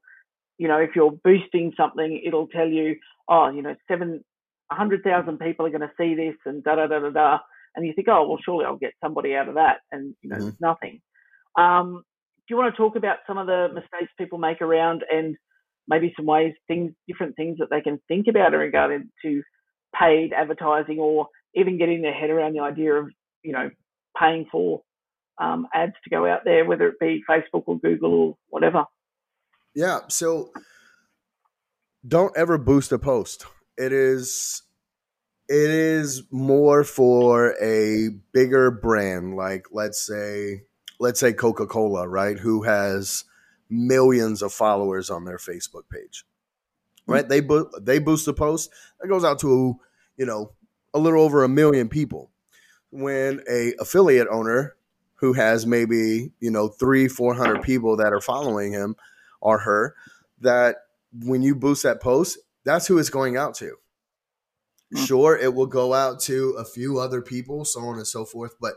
you 0.58 0.68
know 0.68 0.78
if 0.78 0.92
you're 0.96 1.18
boosting 1.24 1.74
something 1.76 2.22
it'll 2.26 2.48
tell 2.48 2.68
you 2.68 2.96
oh 3.28 3.50
you 3.50 3.62
know 3.64 3.76
seven 3.88 4.24
hundred 4.72 5.04
thousand 5.04 5.40
people 5.40 5.66
are 5.66 5.72
going 5.72 5.82
to 5.82 5.92
see 6.00 6.14
this 6.16 6.36
and 6.46 6.64
da 6.64 6.76
da 6.76 6.88
da 6.88 7.00
da 7.00 7.10
da 7.10 7.38
and 7.76 7.86
you 7.86 7.94
think 7.94 8.08
oh 8.10 8.28
well 8.28 8.40
surely 8.44 8.66
I'll 8.66 8.78
get 8.78 8.94
somebody 9.04 9.36
out 9.36 9.50
of 9.50 9.56
that 9.56 9.78
and 9.92 10.16
you 10.22 10.30
know 10.30 10.38
mm-hmm. 10.38 10.50
nothing. 10.60 11.02
Um, 11.58 12.04
do 12.48 12.54
you 12.54 12.58
want 12.58 12.74
to 12.74 12.78
talk 12.78 12.96
about 12.96 13.18
some 13.26 13.40
of 13.40 13.48
the 13.48 13.70
mistakes 13.74 14.12
people 14.20 14.38
make 14.38 14.62
around 14.62 15.04
and 15.12 15.36
maybe 15.88 16.14
some 16.16 16.28
ways 16.28 16.54
things 16.68 16.92
different 17.08 17.36
things 17.36 17.58
that 17.58 17.70
they 17.72 17.82
can 17.82 18.00
think 18.08 18.28
about 18.28 18.54
in 18.54 18.60
regard 18.60 19.02
to 19.24 19.42
paid 20.00 20.32
advertising 20.34 21.00
or 21.00 21.28
even 21.56 21.78
getting 21.78 22.02
their 22.02 22.14
head 22.14 22.30
around 22.30 22.54
the 22.54 22.62
idea 22.62 22.94
of, 22.94 23.10
you 23.44 23.54
know, 23.54 23.70
paying 24.20 24.46
for 24.52 24.82
um, 25.42 25.68
ads 25.74 25.94
to 26.04 26.10
go 26.10 26.26
out 26.26 26.42
there, 26.46 26.66
whether 26.66 26.88
it 26.88 27.00
be 27.00 27.24
Facebook 27.30 27.64
or 27.66 27.80
Google 27.80 28.14
or 28.14 28.38
whatever. 28.50 28.86
Yeah. 29.74 30.00
So 30.08 30.52
don't 32.08 32.36
ever 32.38 32.58
boost 32.58 32.92
a 32.92 33.00
post. 33.00 33.46
It 33.78 33.92
is 33.92 34.62
it 35.48 35.70
is 35.70 36.24
more 36.32 36.84
for 36.84 37.54
a 37.62 38.10
bigger 38.34 38.72
brand 38.72 39.36
like 39.36 39.68
let's 39.72 40.06
say 40.06 40.64
let's 41.00 41.20
say 41.20 41.34
Coca-Cola, 41.34 42.08
right? 42.08 42.40
Who 42.40 42.64
has 42.64 43.26
millions 43.70 44.42
of 44.42 44.54
followers 44.54 45.10
on 45.10 45.26
their 45.26 45.38
Facebook 45.38 45.90
page. 45.92 46.24
Right? 47.08 47.28
They 47.28 47.40
bo- 47.40 47.70
they 47.80 48.00
boost 48.00 48.28
a 48.28 48.34
post 48.34 48.72
that 49.00 49.08
goes 49.08 49.24
out 49.24 49.40
to, 49.40 49.76
you 50.18 50.26
know, 50.26 50.54
a 50.96 51.00
little 51.00 51.22
over 51.22 51.44
a 51.44 51.50
million 51.50 51.90
people. 51.90 52.32
When 52.90 53.44
a 53.52 53.74
affiliate 53.80 54.30
owner 54.32 54.76
who 55.16 55.34
has 55.34 55.68
maybe, 55.68 56.32
you 56.40 56.50
know, 56.50 56.70
3 56.70 57.10
400 57.10 57.62
people 57.62 57.98
that 57.98 58.14
are 58.14 58.22
following 58.22 58.72
him 58.72 58.96
or 59.42 59.60
her 59.60 59.94
that 60.40 60.78
when 61.14 61.42
you 61.42 61.54
boost 61.54 61.84
that 61.84 62.02
post, 62.02 62.38
that's 62.64 62.88
who 62.88 62.98
it's 62.98 63.10
going 63.10 63.36
out 63.36 63.56
to. 63.56 63.76
Hmm. 64.94 65.04
Sure, 65.04 65.38
it 65.38 65.54
will 65.54 65.68
go 65.68 65.94
out 65.94 66.22
to 66.22 66.52
a 66.58 66.64
few 66.64 66.98
other 67.00 67.22
people, 67.22 67.66
so 67.66 67.82
on 67.82 67.98
and 67.98 68.08
so 68.08 68.24
forth, 68.24 68.56
but 68.62 68.76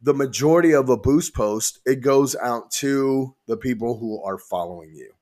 the 0.00 0.14
majority 0.14 0.72
of 0.72 0.90
a 0.90 0.96
boost 0.96 1.34
post, 1.34 1.80
it 1.86 2.02
goes 2.02 2.36
out 2.36 2.70
to 2.70 3.34
the 3.46 3.56
people 3.56 3.98
who 3.98 4.22
are 4.22 4.38
following 4.38 4.94
you. 4.94 5.12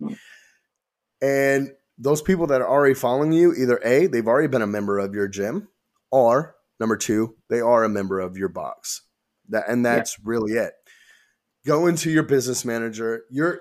Hmm. 0.00 0.14
And 1.22 1.72
those 2.00 2.22
people 2.22 2.46
that 2.46 2.62
are 2.62 2.68
already 2.68 2.94
following 2.94 3.30
you, 3.30 3.54
either 3.54 3.78
A, 3.84 4.06
they've 4.06 4.26
already 4.26 4.48
been 4.48 4.62
a 4.62 4.66
member 4.66 4.98
of 4.98 5.14
your 5.14 5.28
gym, 5.28 5.68
or 6.10 6.56
number 6.80 6.96
two, 6.96 7.36
they 7.50 7.60
are 7.60 7.84
a 7.84 7.88
member 7.88 8.18
of 8.18 8.38
your 8.38 8.48
box. 8.48 9.02
That 9.50 9.68
and 9.68 9.84
that's 9.84 10.16
yeah. 10.18 10.22
really 10.24 10.52
it. 10.54 10.72
Go 11.66 11.86
into 11.86 12.10
your 12.10 12.22
business 12.22 12.64
manager. 12.64 13.24
You're 13.30 13.60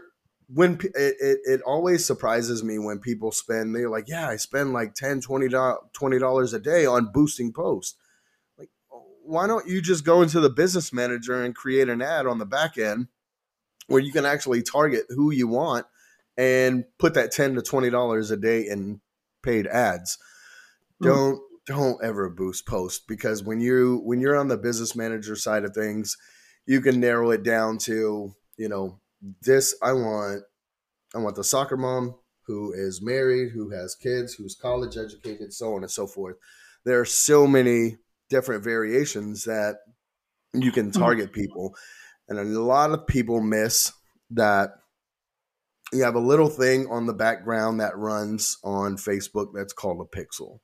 when 0.51 0.79
it, 0.95 1.15
it, 1.19 1.39
it, 1.45 1.61
always 1.61 2.05
surprises 2.05 2.63
me 2.63 2.79
when 2.79 2.97
people 2.97 3.31
spend 3.31 3.75
they're 3.75 3.87
like 3.87 4.07
yeah 4.07 4.27
i 4.27 4.35
spend 4.35 4.73
like 4.73 4.95
10 4.95 5.21
20 5.21 5.47
dollars 5.47 6.53
a 6.53 6.59
day 6.59 6.87
on 6.87 7.11
boosting 7.13 7.53
posts 7.53 7.95
like 8.57 8.69
why 9.23 9.45
don't 9.45 9.67
you 9.67 9.79
just 9.79 10.03
go 10.03 10.23
into 10.23 10.39
the 10.39 10.49
business 10.49 10.91
manager 10.91 11.43
and 11.43 11.55
create 11.55 11.87
an 11.87 12.01
ad 12.01 12.25
on 12.25 12.39
the 12.39 12.47
back 12.47 12.79
end 12.79 13.09
where 13.85 14.01
you 14.01 14.11
can 14.11 14.25
actually 14.25 14.63
target 14.63 15.05
who 15.09 15.29
you 15.29 15.47
want 15.47 15.85
and 16.39 16.85
put 16.97 17.13
that 17.13 17.31
10 17.31 17.55
to 17.55 17.61
20 17.61 17.89
dollars 17.89 18.31
a 18.31 18.37
day 18.37 18.61
in 18.61 19.01
paid 19.43 19.67
ads 19.67 20.17
mm. 21.03 21.07
don't 21.07 21.39
don't 21.67 22.03
ever 22.03 22.29
boost 22.29 22.65
post 22.65 23.07
because 23.07 23.43
when 23.43 23.59
you 23.59 24.01
when 24.03 24.19
you're 24.19 24.37
on 24.37 24.47
the 24.47 24.57
business 24.57 24.95
manager 24.95 25.35
side 25.35 25.63
of 25.63 25.73
things 25.73 26.17
you 26.65 26.81
can 26.81 26.99
narrow 26.99 27.29
it 27.29 27.43
down 27.43 27.77
to 27.77 28.33
you 28.57 28.69
know 28.69 28.99
this 29.41 29.75
I 29.81 29.93
want 29.93 30.43
I 31.13 31.19
want 31.19 31.35
the 31.35 31.43
soccer 31.43 31.77
mom 31.77 32.15
who 32.49 32.73
is 32.73 33.01
married, 33.01 33.51
who 33.51 33.69
has 33.69 33.95
kids, 33.95 34.33
who's 34.33 34.55
college 34.55 34.97
educated, 34.97 35.53
so 35.53 35.75
on 35.75 35.83
and 35.83 35.91
so 35.91 36.07
forth. 36.07 36.35
There 36.83 36.99
are 36.99 37.05
so 37.05 37.45
many 37.45 37.97
different 38.29 38.63
variations 38.63 39.43
that 39.43 39.77
you 40.53 40.71
can 40.71 40.89
mm-hmm. 40.89 40.99
target 40.99 41.31
people. 41.31 41.75
And 42.27 42.39
a 42.39 42.43
lot 42.43 42.91
of 42.91 43.05
people 43.05 43.41
miss 43.41 43.91
that 44.31 44.71
you 45.91 46.03
have 46.03 46.15
a 46.15 46.19
little 46.19 46.49
thing 46.49 46.87
on 46.87 47.05
the 47.05 47.13
background 47.13 47.79
that 47.79 47.97
runs 47.97 48.57
on 48.63 48.97
Facebook 48.97 49.53
that's 49.53 49.73
called 49.73 50.01
a 50.01 50.17
pixel. 50.17 50.59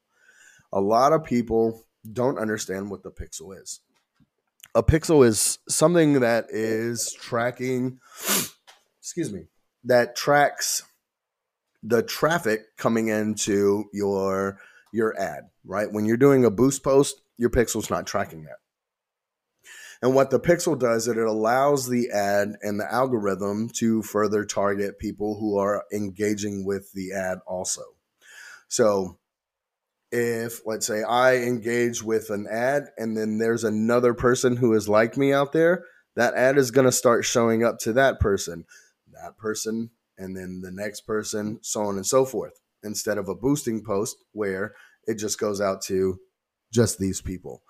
A 0.72 0.82
lot 0.82 1.13
of 1.13 1.24
people 1.24 1.84
don't 2.12 2.38
understand 2.38 2.89
what 2.89 3.03
the 3.03 3.12
pixel 3.12 3.60
is. 3.60 3.79
A 4.75 4.84
pixel 4.84 5.25
is 5.25 5.60
something 5.70 6.20
that 6.20 6.46
is 6.50 7.13
tracking 7.13 8.00
excuse 9.05 9.32
me, 9.32 9.46
that 9.84 10.15
tracks 10.15 10.82
the 11.84 12.01
traffic 12.01 12.75
coming 12.75 13.10
into 13.10 13.86
your 13.94 14.60
your 14.91 15.15
ad, 15.20 15.44
right? 15.63 15.91
When 15.91 16.05
you're 16.05 16.17
doing 16.17 16.44
a 16.44 16.50
boost 16.50 16.84
post, 16.84 17.22
your 17.38 17.50
pixel's 17.50 17.89
not 17.89 18.08
tracking 18.08 18.46
that. 18.46 18.58
And 20.06 20.14
what 20.14 20.30
the 20.30 20.40
pixel 20.40 20.78
does 20.78 21.08
is 21.08 21.18
it 21.18 21.18
allows 21.18 21.90
the 21.90 22.12
ad 22.12 22.58
and 22.62 22.80
the 22.80 22.94
algorithm 22.94 23.70
to 23.78 24.04
further 24.04 24.46
target 24.46 25.00
people 25.00 25.40
who 25.40 25.58
are 25.58 25.84
engaging 25.92 26.64
with 26.64 26.92
the 26.94 27.12
ad 27.12 27.40
also. 27.48 27.82
So 28.68 29.18
if 30.12 30.62
let's 30.64 30.86
say 30.86 31.02
I 31.02 31.38
engage 31.38 32.04
with 32.04 32.30
an 32.30 32.46
ad 32.48 32.90
and 33.00 33.18
then 33.18 33.40
there's 33.40 33.64
another 33.64 34.14
person 34.14 34.58
who 34.58 34.76
is 34.76 34.88
like 34.88 35.18
me 35.18 35.34
out 35.34 35.54
there, 35.54 35.86
that 36.16 36.36
ad 36.36 36.60
is 36.60 36.70
going 36.70 36.86
to 36.86 36.92
start 36.92 37.26
showing 37.26 37.64
up 37.64 37.80
to 37.80 37.94
that 37.94 38.20
person 38.20 38.66
that 39.12 39.36
person 39.40 39.90
and 40.20 40.38
then 40.38 40.62
the 40.62 40.72
next 40.72 41.02
person, 41.02 41.58
so 41.64 41.82
on 41.82 41.96
and 41.96 42.06
so 42.06 42.26
forth, 42.26 42.62
instead 42.84 43.18
of 43.18 43.28
a 43.28 43.34
boosting 43.34 43.84
post 43.84 44.18
where 44.34 44.76
it 45.08 45.16
just 45.16 45.40
goes 45.40 45.60
out 45.60 45.82
to 45.86 46.20
just 46.72 47.00
these 47.00 47.22
people. 47.22 47.64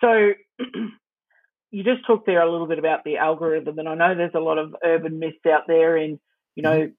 So 0.00 0.32
you 1.70 1.84
just 1.84 2.06
talked 2.06 2.26
there 2.26 2.42
a 2.42 2.50
little 2.50 2.66
bit 2.66 2.78
about 2.78 3.04
the 3.04 3.16
algorithm, 3.16 3.78
and 3.78 3.88
I 3.88 3.94
know 3.94 4.14
there's 4.14 4.32
a 4.34 4.40
lot 4.40 4.58
of 4.58 4.74
urban 4.84 5.18
myths 5.18 5.46
out 5.46 5.62
there, 5.66 5.96
and 5.96 6.18
you 6.54 6.62
know 6.62 6.78
mm-hmm. 6.78 6.92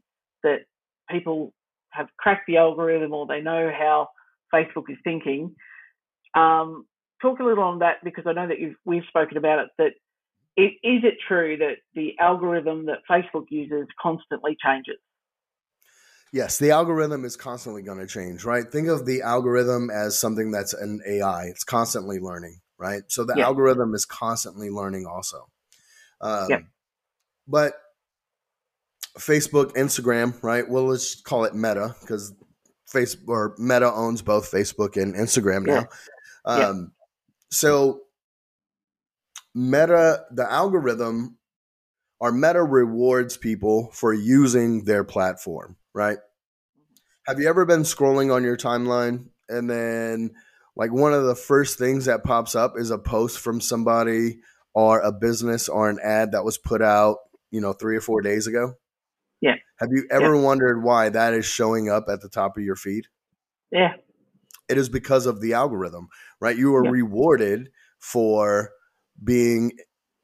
that 0.43 0.59
people 1.09 1.53
have 1.91 2.07
cracked 2.17 2.47
the 2.47 2.57
algorithm 2.57 3.13
or 3.13 3.25
they 3.25 3.41
know 3.41 3.71
how 3.77 4.09
Facebook 4.53 4.89
is 4.89 4.97
thinking. 5.03 5.55
Um, 6.35 6.85
talk 7.21 7.39
a 7.39 7.43
little 7.43 7.63
on 7.63 7.79
that 7.79 8.03
because 8.03 8.25
I 8.27 8.33
know 8.33 8.47
that 8.47 8.57
we've 8.85 9.03
spoken 9.07 9.37
about 9.37 9.59
it. 9.59 9.69
That 9.77 9.91
it, 10.57 10.73
is 10.83 11.03
it 11.03 11.15
true 11.27 11.57
that 11.57 11.77
the 11.93 12.13
algorithm 12.19 12.85
that 12.85 12.99
Facebook 13.09 13.45
uses 13.49 13.87
constantly 14.01 14.57
changes? 14.63 14.97
Yes, 16.31 16.57
the 16.57 16.71
algorithm 16.71 17.23
is 17.23 17.37
constantly 17.37 17.81
going 17.81 17.99
to 17.99 18.07
change, 18.07 18.43
right? 18.43 18.69
Think 18.69 18.89
of 18.89 19.05
the 19.05 19.21
algorithm 19.21 19.89
as 19.89 20.19
something 20.19 20.51
that's 20.51 20.73
an 20.73 21.01
AI. 21.07 21.45
It's 21.45 21.63
constantly 21.63 22.19
learning, 22.19 22.59
right? 22.77 23.03
So 23.07 23.23
the 23.23 23.35
yeah. 23.37 23.45
algorithm 23.45 23.93
is 23.93 24.05
constantly 24.05 24.69
learning 24.69 25.05
also. 25.05 25.49
Um, 26.21 26.47
yeah. 26.49 26.59
But 27.47 27.73
Facebook, 29.19 29.73
Instagram, 29.73 30.41
right? 30.43 30.67
Well, 30.67 30.85
let's 30.85 31.21
call 31.21 31.45
it 31.45 31.55
Meta 31.55 31.95
because 32.01 32.33
Facebook 32.91 33.27
or 33.27 33.55
Meta 33.57 33.91
owns 33.91 34.21
both 34.21 34.51
Facebook 34.51 35.01
and 35.01 35.15
Instagram 35.15 35.65
now. 35.65 35.87
Yeah. 36.47 36.53
Um. 36.53 36.91
So 37.51 38.01
Meta, 39.53 40.25
the 40.31 40.51
algorithm, 40.51 41.37
our 42.19 42.31
Meta 42.31 42.61
rewards 42.61 43.37
people 43.37 43.89
for 43.93 44.13
using 44.13 44.83
their 44.83 45.03
platform, 45.03 45.77
right? 45.93 46.17
Have 47.25 47.39
you 47.39 47.47
ever 47.47 47.65
been 47.65 47.81
scrolling 47.81 48.33
on 48.33 48.43
your 48.43 48.57
timeline 48.57 49.29
and 49.49 49.69
then 49.69 50.31
like 50.75 50.91
one 50.91 51.13
of 51.13 51.25
the 51.25 51.35
first 51.35 51.77
things 51.77 52.05
that 52.05 52.23
pops 52.23 52.55
up 52.55 52.77
is 52.77 52.91
a 52.91 52.97
post 52.97 53.39
from 53.39 53.61
somebody 53.61 54.39
or 54.73 54.99
a 54.99 55.11
business 55.11 55.69
or 55.69 55.89
an 55.89 55.99
ad 56.03 56.33
that 56.33 56.43
was 56.43 56.57
put 56.57 56.81
out, 56.81 57.17
you 57.51 57.61
know, 57.61 57.73
3 57.73 57.95
or 57.95 58.01
4 58.01 58.21
days 58.21 58.47
ago? 58.47 58.73
Yeah. 59.41 59.55
Have 59.79 59.89
you 59.91 60.07
ever 60.11 60.35
yeah. 60.35 60.41
wondered 60.41 60.83
why 60.83 61.09
that 61.09 61.33
is 61.33 61.45
showing 61.45 61.89
up 61.89 62.05
at 62.09 62.21
the 62.21 62.29
top 62.29 62.57
of 62.57 62.63
your 62.63 62.75
feed? 62.75 63.05
Yeah. 63.71 63.93
It 64.67 64.77
is 64.77 64.89
because 64.89 65.25
of 65.25 65.41
the 65.41 65.53
algorithm, 65.53 66.09
right? 66.41 66.57
You 66.57 66.75
are 66.75 66.85
yeah. 66.85 66.91
rewarded 66.91 67.69
for 67.99 68.71
being 69.23 69.73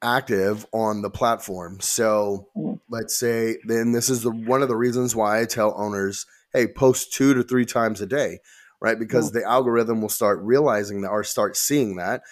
active 0.02 0.66
on 0.74 1.02
the 1.02 1.10
platform. 1.10 1.80
So 1.80 2.48
mm. 2.58 2.80
let's 2.90 3.16
say 3.16 3.58
then 3.66 3.92
this 3.92 4.10
is 4.10 4.24
the 4.24 4.32
one 4.32 4.62
of 4.62 4.68
the 4.68 4.76
reasons 4.76 5.16
why 5.16 5.40
I 5.40 5.46
tell 5.46 5.74
owners, 5.78 6.26
hey, 6.54 6.68
post 6.68 7.14
two 7.14 7.34
to 7.34 7.44
three 7.44 7.66
times 7.66 8.02
a 8.02 8.08
day, 8.08 8.40
right? 8.82 8.98
Because 8.98 9.32
the 9.32 9.44
algorithm 9.44 10.02
will 10.02 10.10
start 10.10 10.40
realizing 10.42 11.02
that 11.02 11.10
or 11.10 11.24
start 11.24 11.56
seeing 11.56 11.98
that. 11.98 12.24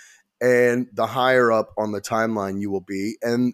And 0.41 0.88
the 0.94 1.06
higher 1.06 1.51
up 1.51 1.74
on 1.77 1.91
the 1.91 2.01
timeline 2.01 2.60
you 2.60 2.72
will 2.72 2.82
be, 2.82 3.18
and 3.22 3.53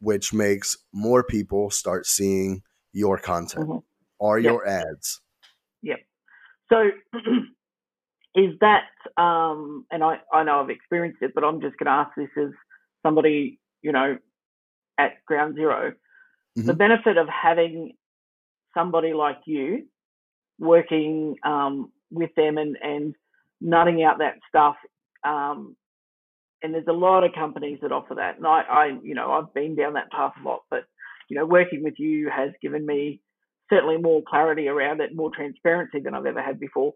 which 0.00 0.34
makes 0.34 0.76
more 0.92 1.24
people 1.24 1.70
start 1.70 2.06
seeing 2.06 2.62
your 2.92 3.18
content 3.18 3.68
mm-hmm. 3.68 3.78
or 4.18 4.38
yep. 4.38 4.52
your 4.52 4.68
ads. 4.68 5.20
Yep. 5.82 6.00
So 6.72 6.90
is 8.34 8.52
that, 8.60 8.84
um, 9.16 9.86
and 9.90 10.02
I, 10.02 10.18
I 10.32 10.42
know 10.42 10.60
I've 10.60 10.70
experienced 10.70 11.22
it, 11.22 11.32
but 11.34 11.44
I'm 11.44 11.60
just 11.60 11.76
going 11.78 11.86
to 11.86 11.92
ask 11.92 12.10
this 12.16 12.28
as 12.36 12.50
somebody, 13.04 13.58
you 13.82 13.92
know, 13.92 14.18
at 14.98 15.12
ground 15.26 15.54
0 15.56 15.92
mm-hmm. 16.58 16.66
The 16.66 16.74
benefit 16.74 17.16
of 17.16 17.28
having 17.28 17.92
somebody 18.76 19.12
like 19.12 19.38
you 19.46 19.86
working 20.58 21.36
um, 21.44 21.90
with 22.14 22.30
them 22.36 22.58
and, 22.58 22.76
and 22.82 23.14
nutting 23.60 24.02
out 24.02 24.18
that 24.18 24.38
stuff. 24.48 24.76
Um, 25.24 25.76
and 26.62 26.72
there's 26.72 26.86
a 26.88 26.92
lot 26.92 27.24
of 27.24 27.32
companies 27.34 27.78
that 27.82 27.92
offer 27.92 28.14
that. 28.14 28.36
And 28.36 28.46
I, 28.46 28.62
I, 28.62 28.86
you 29.02 29.14
know, 29.14 29.32
I've 29.32 29.52
been 29.52 29.74
down 29.74 29.94
that 29.94 30.10
path 30.10 30.32
a 30.40 30.48
lot, 30.48 30.60
but, 30.70 30.84
you 31.28 31.36
know, 31.36 31.46
working 31.46 31.82
with 31.82 31.94
you 31.98 32.30
has 32.34 32.50
given 32.62 32.86
me 32.86 33.20
certainly 33.70 33.98
more 33.98 34.22
clarity 34.28 34.68
around 34.68 35.00
it, 35.00 35.14
more 35.14 35.30
transparency 35.34 36.00
than 36.00 36.14
I've 36.14 36.26
ever 36.26 36.42
had 36.42 36.58
before. 36.58 36.92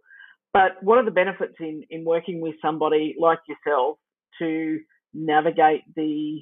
But 0.53 0.83
what 0.83 0.99
are 0.99 1.05
the 1.05 1.11
benefits 1.11 1.55
in, 1.61 1.85
in 1.91 2.05
working 2.05 2.41
with 2.41 2.55
somebody 2.63 3.15
like 3.21 3.41
yourself 3.47 3.99
to 4.39 4.79
navigate 5.15 5.83
the 5.97 6.41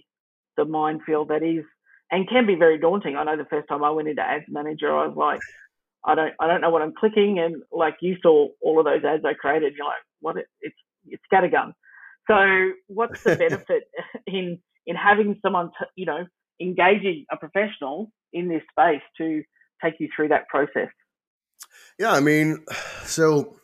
the 0.56 0.64
minefield 0.64 1.28
that 1.28 1.42
is 1.42 1.64
and 2.10 2.28
can 2.28 2.46
be 2.46 2.54
very 2.54 2.78
daunting. 2.78 3.16
I 3.16 3.24
know 3.24 3.36
the 3.36 3.44
first 3.44 3.68
time 3.68 3.82
I 3.82 3.90
went 3.90 4.08
into 4.08 4.22
Ads 4.22 4.46
Manager, 4.48 4.96
I 4.96 5.06
was 5.06 5.16
like, 5.16 5.40
I 6.04 6.14
don't, 6.14 6.32
I 6.40 6.46
don't 6.46 6.60
know 6.60 6.70
what 6.70 6.82
I'm 6.82 6.94
clicking, 6.98 7.38
and 7.38 7.62
like 7.72 7.96
you 8.00 8.16
saw 8.22 8.48
all 8.62 8.78
of 8.78 8.84
those 8.84 9.04
ads 9.04 9.24
I 9.24 9.34
created, 9.34 9.74
you're 9.76 9.86
like, 9.86 9.94
what? 10.20 10.36
It, 10.36 10.46
it's 10.60 10.76
it's 11.08 11.22
scattergun. 11.32 11.72
So 12.28 12.72
what's 12.88 13.22
the 13.22 13.36
benefit 13.48 13.84
in 14.26 14.58
in 14.86 14.96
having 14.96 15.38
someone, 15.42 15.70
to, 15.78 15.86
you 15.96 16.06
know, 16.06 16.24
engaging 16.60 17.24
a 17.30 17.36
professional 17.36 18.12
in 18.32 18.48
this 18.48 18.62
space 18.70 19.02
to 19.18 19.42
take 19.82 19.94
you 19.98 20.08
through 20.14 20.28
that 20.28 20.48
process? 20.48 20.88
Yeah, 21.98 22.12
I 22.12 22.20
mean, 22.20 22.64
so 23.04 23.56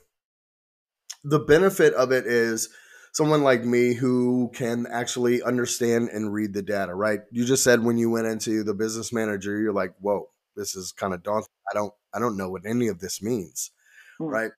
the 1.25 1.39
benefit 1.39 1.95
of 1.95 2.13
it 2.13 2.27
is 2.27 2.69
someone 3.13 3.43
like 3.43 3.65
me 3.65 3.93
who 3.93 4.51
can 4.55 4.87
actually 4.91 5.43
understand 5.43 6.09
and 6.09 6.33
read 6.33 6.55
the 6.55 6.63
data, 6.63 6.95
right? 6.95 7.21
You 7.31 7.45
just 7.45 7.63
said 7.63 7.85
when 7.85 7.99
you 7.99 8.11
went 8.11 8.27
into 8.27 8.65
the 8.65 8.75
business 8.75 9.13
manager, 9.13 9.59
you're 9.61 9.73
like, 9.73 9.93
whoa, 10.01 10.31
this 10.57 10.75
is 10.75 10.93
kind 10.93 11.13
of 11.13 11.23
daunting. 11.23 11.49
I 11.71 11.75
don't 11.75 11.93
I 12.15 12.19
don't 12.19 12.37
know 12.37 12.51
what 12.51 12.67
any 12.67 12.89
of 12.89 13.01
this 13.01 13.23
means. 13.23 13.71
Hmm. 14.19 14.25
Right. 14.25 14.51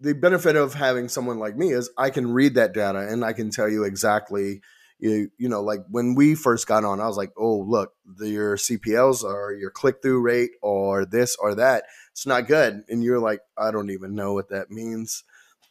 The 0.00 0.12
benefit 0.12 0.56
of 0.56 0.74
having 0.74 1.08
someone 1.08 1.38
like 1.38 1.56
me 1.56 1.72
is 1.72 1.90
I 1.96 2.10
can 2.10 2.32
read 2.32 2.54
that 2.54 2.74
data 2.74 2.98
and 2.98 3.24
I 3.24 3.32
can 3.32 3.50
tell 3.50 3.68
you 3.68 3.84
exactly 3.84 4.60
you, 4.98 5.30
you 5.38 5.48
know, 5.48 5.60
like 5.60 5.80
when 5.90 6.14
we 6.14 6.34
first 6.34 6.66
got 6.66 6.84
on, 6.84 7.00
I 7.00 7.06
was 7.06 7.16
like, 7.16 7.32
oh, 7.36 7.58
look, 7.58 7.92
the, 8.04 8.28
your 8.28 8.56
CPLs 8.56 9.22
or 9.22 9.52
your 9.52 9.70
click 9.70 9.96
through 10.00 10.20
rate 10.20 10.52
or 10.62 11.04
this 11.04 11.36
or 11.36 11.54
that, 11.56 11.84
it's 12.12 12.26
not 12.26 12.46
good. 12.46 12.82
And 12.88 13.04
you're 13.04 13.18
like, 13.18 13.40
I 13.58 13.70
don't 13.70 13.90
even 13.90 14.14
know 14.14 14.32
what 14.32 14.48
that 14.50 14.70
means. 14.70 15.22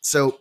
So 0.02 0.40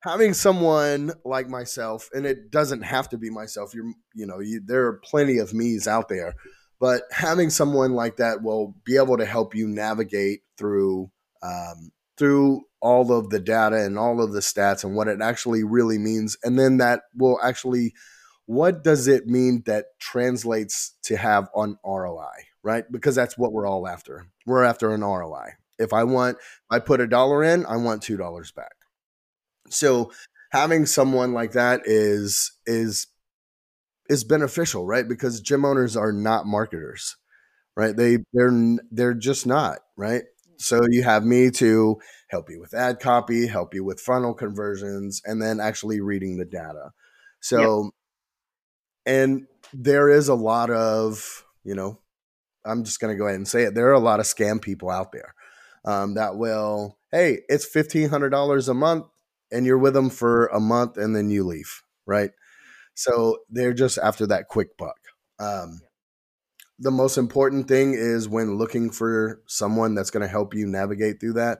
having 0.00 0.34
someone 0.34 1.12
like 1.24 1.48
myself, 1.48 2.10
and 2.12 2.26
it 2.26 2.50
doesn't 2.50 2.82
have 2.82 3.08
to 3.10 3.18
be 3.18 3.30
myself. 3.30 3.74
You're, 3.74 3.92
you 4.14 4.26
know, 4.26 4.40
you, 4.40 4.60
there 4.64 4.86
are 4.86 5.00
plenty 5.04 5.38
of 5.38 5.54
me's 5.54 5.86
out 5.86 6.08
there, 6.08 6.34
but 6.80 7.02
having 7.10 7.50
someone 7.50 7.92
like 7.92 8.16
that 8.16 8.42
will 8.42 8.74
be 8.84 8.96
able 8.96 9.16
to 9.18 9.24
help 9.24 9.54
you 9.54 9.66
navigate 9.66 10.40
through 10.58 11.10
um, 11.42 11.92
through 12.16 12.62
all 12.80 13.12
of 13.12 13.30
the 13.30 13.40
data 13.40 13.84
and 13.84 13.98
all 13.98 14.22
of 14.22 14.32
the 14.32 14.40
stats 14.40 14.84
and 14.84 14.94
what 14.94 15.08
it 15.08 15.20
actually 15.20 15.64
really 15.64 15.98
means, 15.98 16.36
and 16.42 16.58
then 16.58 16.78
that 16.78 17.02
will 17.14 17.38
actually 17.42 17.92
what 18.46 18.84
does 18.84 19.08
it 19.08 19.26
mean 19.26 19.62
that 19.66 19.86
translates 19.98 20.94
to 21.02 21.16
have 21.16 21.48
on 21.52 21.78
ROI, 21.84 22.30
right? 22.62 22.84
Because 22.90 23.16
that's 23.16 23.36
what 23.36 23.52
we're 23.52 23.66
all 23.66 23.88
after. 23.88 24.28
We're 24.46 24.62
after 24.62 24.94
an 24.94 25.02
ROI. 25.02 25.50
If 25.78 25.92
I 25.92 26.04
want, 26.04 26.38
I 26.70 26.78
put 26.78 27.00
a 27.00 27.08
dollar 27.08 27.42
in, 27.42 27.66
I 27.66 27.76
want 27.76 28.02
two 28.02 28.16
dollars 28.16 28.52
back. 28.52 28.72
So 29.68 30.12
having 30.50 30.86
someone 30.86 31.32
like 31.32 31.52
that 31.52 31.82
is 31.84 32.52
is 32.66 33.08
is 34.08 34.24
beneficial, 34.24 34.86
right? 34.86 35.08
Because 35.08 35.40
gym 35.40 35.64
owners 35.64 35.96
are 35.96 36.12
not 36.12 36.46
marketers, 36.46 37.16
right? 37.76 37.96
They 37.96 38.18
they're 38.32 38.78
they're 38.90 39.14
just 39.14 39.46
not, 39.46 39.78
right? 39.96 40.24
So 40.58 40.80
you 40.88 41.02
have 41.02 41.24
me 41.24 41.50
to 41.52 41.98
help 42.28 42.50
you 42.50 42.60
with 42.60 42.74
ad 42.74 43.00
copy, 43.00 43.46
help 43.46 43.74
you 43.74 43.84
with 43.84 44.00
funnel 44.00 44.34
conversions, 44.34 45.20
and 45.24 45.40
then 45.40 45.60
actually 45.60 46.00
reading 46.00 46.38
the 46.38 46.44
data. 46.44 46.92
So, 47.40 47.84
yep. 47.84 49.14
and 49.14 49.46
there 49.72 50.08
is 50.08 50.28
a 50.28 50.34
lot 50.34 50.70
of, 50.70 51.44
you 51.64 51.74
know, 51.74 52.00
I'm 52.64 52.84
just 52.84 53.00
going 53.00 53.14
to 53.14 53.18
go 53.18 53.26
ahead 53.26 53.36
and 53.36 53.46
say 53.46 53.64
it. 53.64 53.74
There 53.74 53.88
are 53.88 53.92
a 53.92 54.00
lot 54.00 54.20
of 54.20 54.26
scam 54.26 54.60
people 54.60 54.90
out 54.90 55.12
there 55.12 55.34
um, 55.84 56.14
that 56.14 56.36
will, 56.36 56.98
hey, 57.12 57.40
it's 57.48 57.72
$1,500 57.72 58.68
a 58.68 58.74
month 58.74 59.06
and 59.52 59.64
you're 59.66 59.78
with 59.78 59.94
them 59.94 60.10
for 60.10 60.46
a 60.46 60.58
month 60.58 60.96
and 60.96 61.14
then 61.14 61.30
you 61.30 61.44
leave, 61.44 61.82
right? 62.06 62.30
So 62.96 63.38
they're 63.50 63.74
just 63.74 63.98
after 63.98 64.26
that 64.26 64.48
quick 64.48 64.76
buck. 64.76 64.96
Um, 65.38 65.80
the 66.78 66.90
most 66.90 67.18
important 67.18 67.68
thing 67.68 67.94
is 67.94 68.28
when 68.28 68.56
looking 68.56 68.90
for 68.90 69.42
someone 69.46 69.94
that's 69.94 70.10
going 70.10 70.22
to 70.22 70.28
help 70.28 70.54
you 70.54 70.66
navigate 70.66 71.20
through 71.20 71.34
that, 71.34 71.58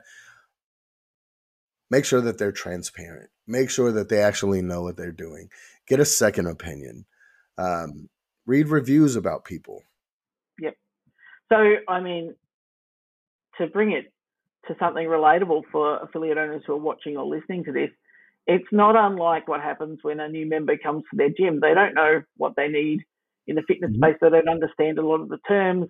make 1.90 2.04
sure 2.04 2.22
that 2.22 2.38
they're 2.38 2.52
transparent. 2.52 3.30
Make 3.46 3.70
sure 3.70 3.92
that 3.92 4.08
they 4.08 4.20
actually 4.20 4.62
know 4.62 4.82
what 4.82 4.96
they're 4.96 5.12
doing. 5.12 5.50
Get 5.86 6.00
a 6.00 6.04
second 6.04 6.46
opinion. 6.46 7.04
Um, 7.58 8.08
read 8.46 8.68
reviews 8.68 9.14
about 9.14 9.44
people. 9.44 9.82
Yep. 10.60 10.76
So, 11.52 11.56
I 11.86 12.00
mean, 12.00 12.34
to 13.58 13.66
bring 13.66 13.92
it 13.92 14.12
to 14.68 14.74
something 14.78 15.06
relatable 15.06 15.62
for 15.70 15.98
affiliate 15.98 16.38
owners 16.38 16.62
who 16.66 16.72
are 16.72 16.78
watching 16.78 17.16
or 17.16 17.26
listening 17.26 17.64
to 17.64 17.72
this, 17.72 17.90
it's 18.46 18.68
not 18.70 18.96
unlike 18.96 19.48
what 19.48 19.60
happens 19.60 19.98
when 20.02 20.20
a 20.20 20.28
new 20.28 20.46
member 20.46 20.76
comes 20.76 21.02
to 21.10 21.16
their 21.16 21.30
gym. 21.30 21.60
They 21.60 21.74
don't 21.74 21.94
know 21.94 22.22
what 22.36 22.54
they 22.56 22.68
need 22.68 23.00
in 23.46 23.56
the 23.56 23.62
fitness 23.66 23.90
mm-hmm. 23.90 24.04
space. 24.04 24.16
They 24.20 24.30
don't 24.30 24.48
understand 24.48 24.98
a 24.98 25.06
lot 25.06 25.20
of 25.20 25.28
the 25.28 25.38
terms, 25.48 25.88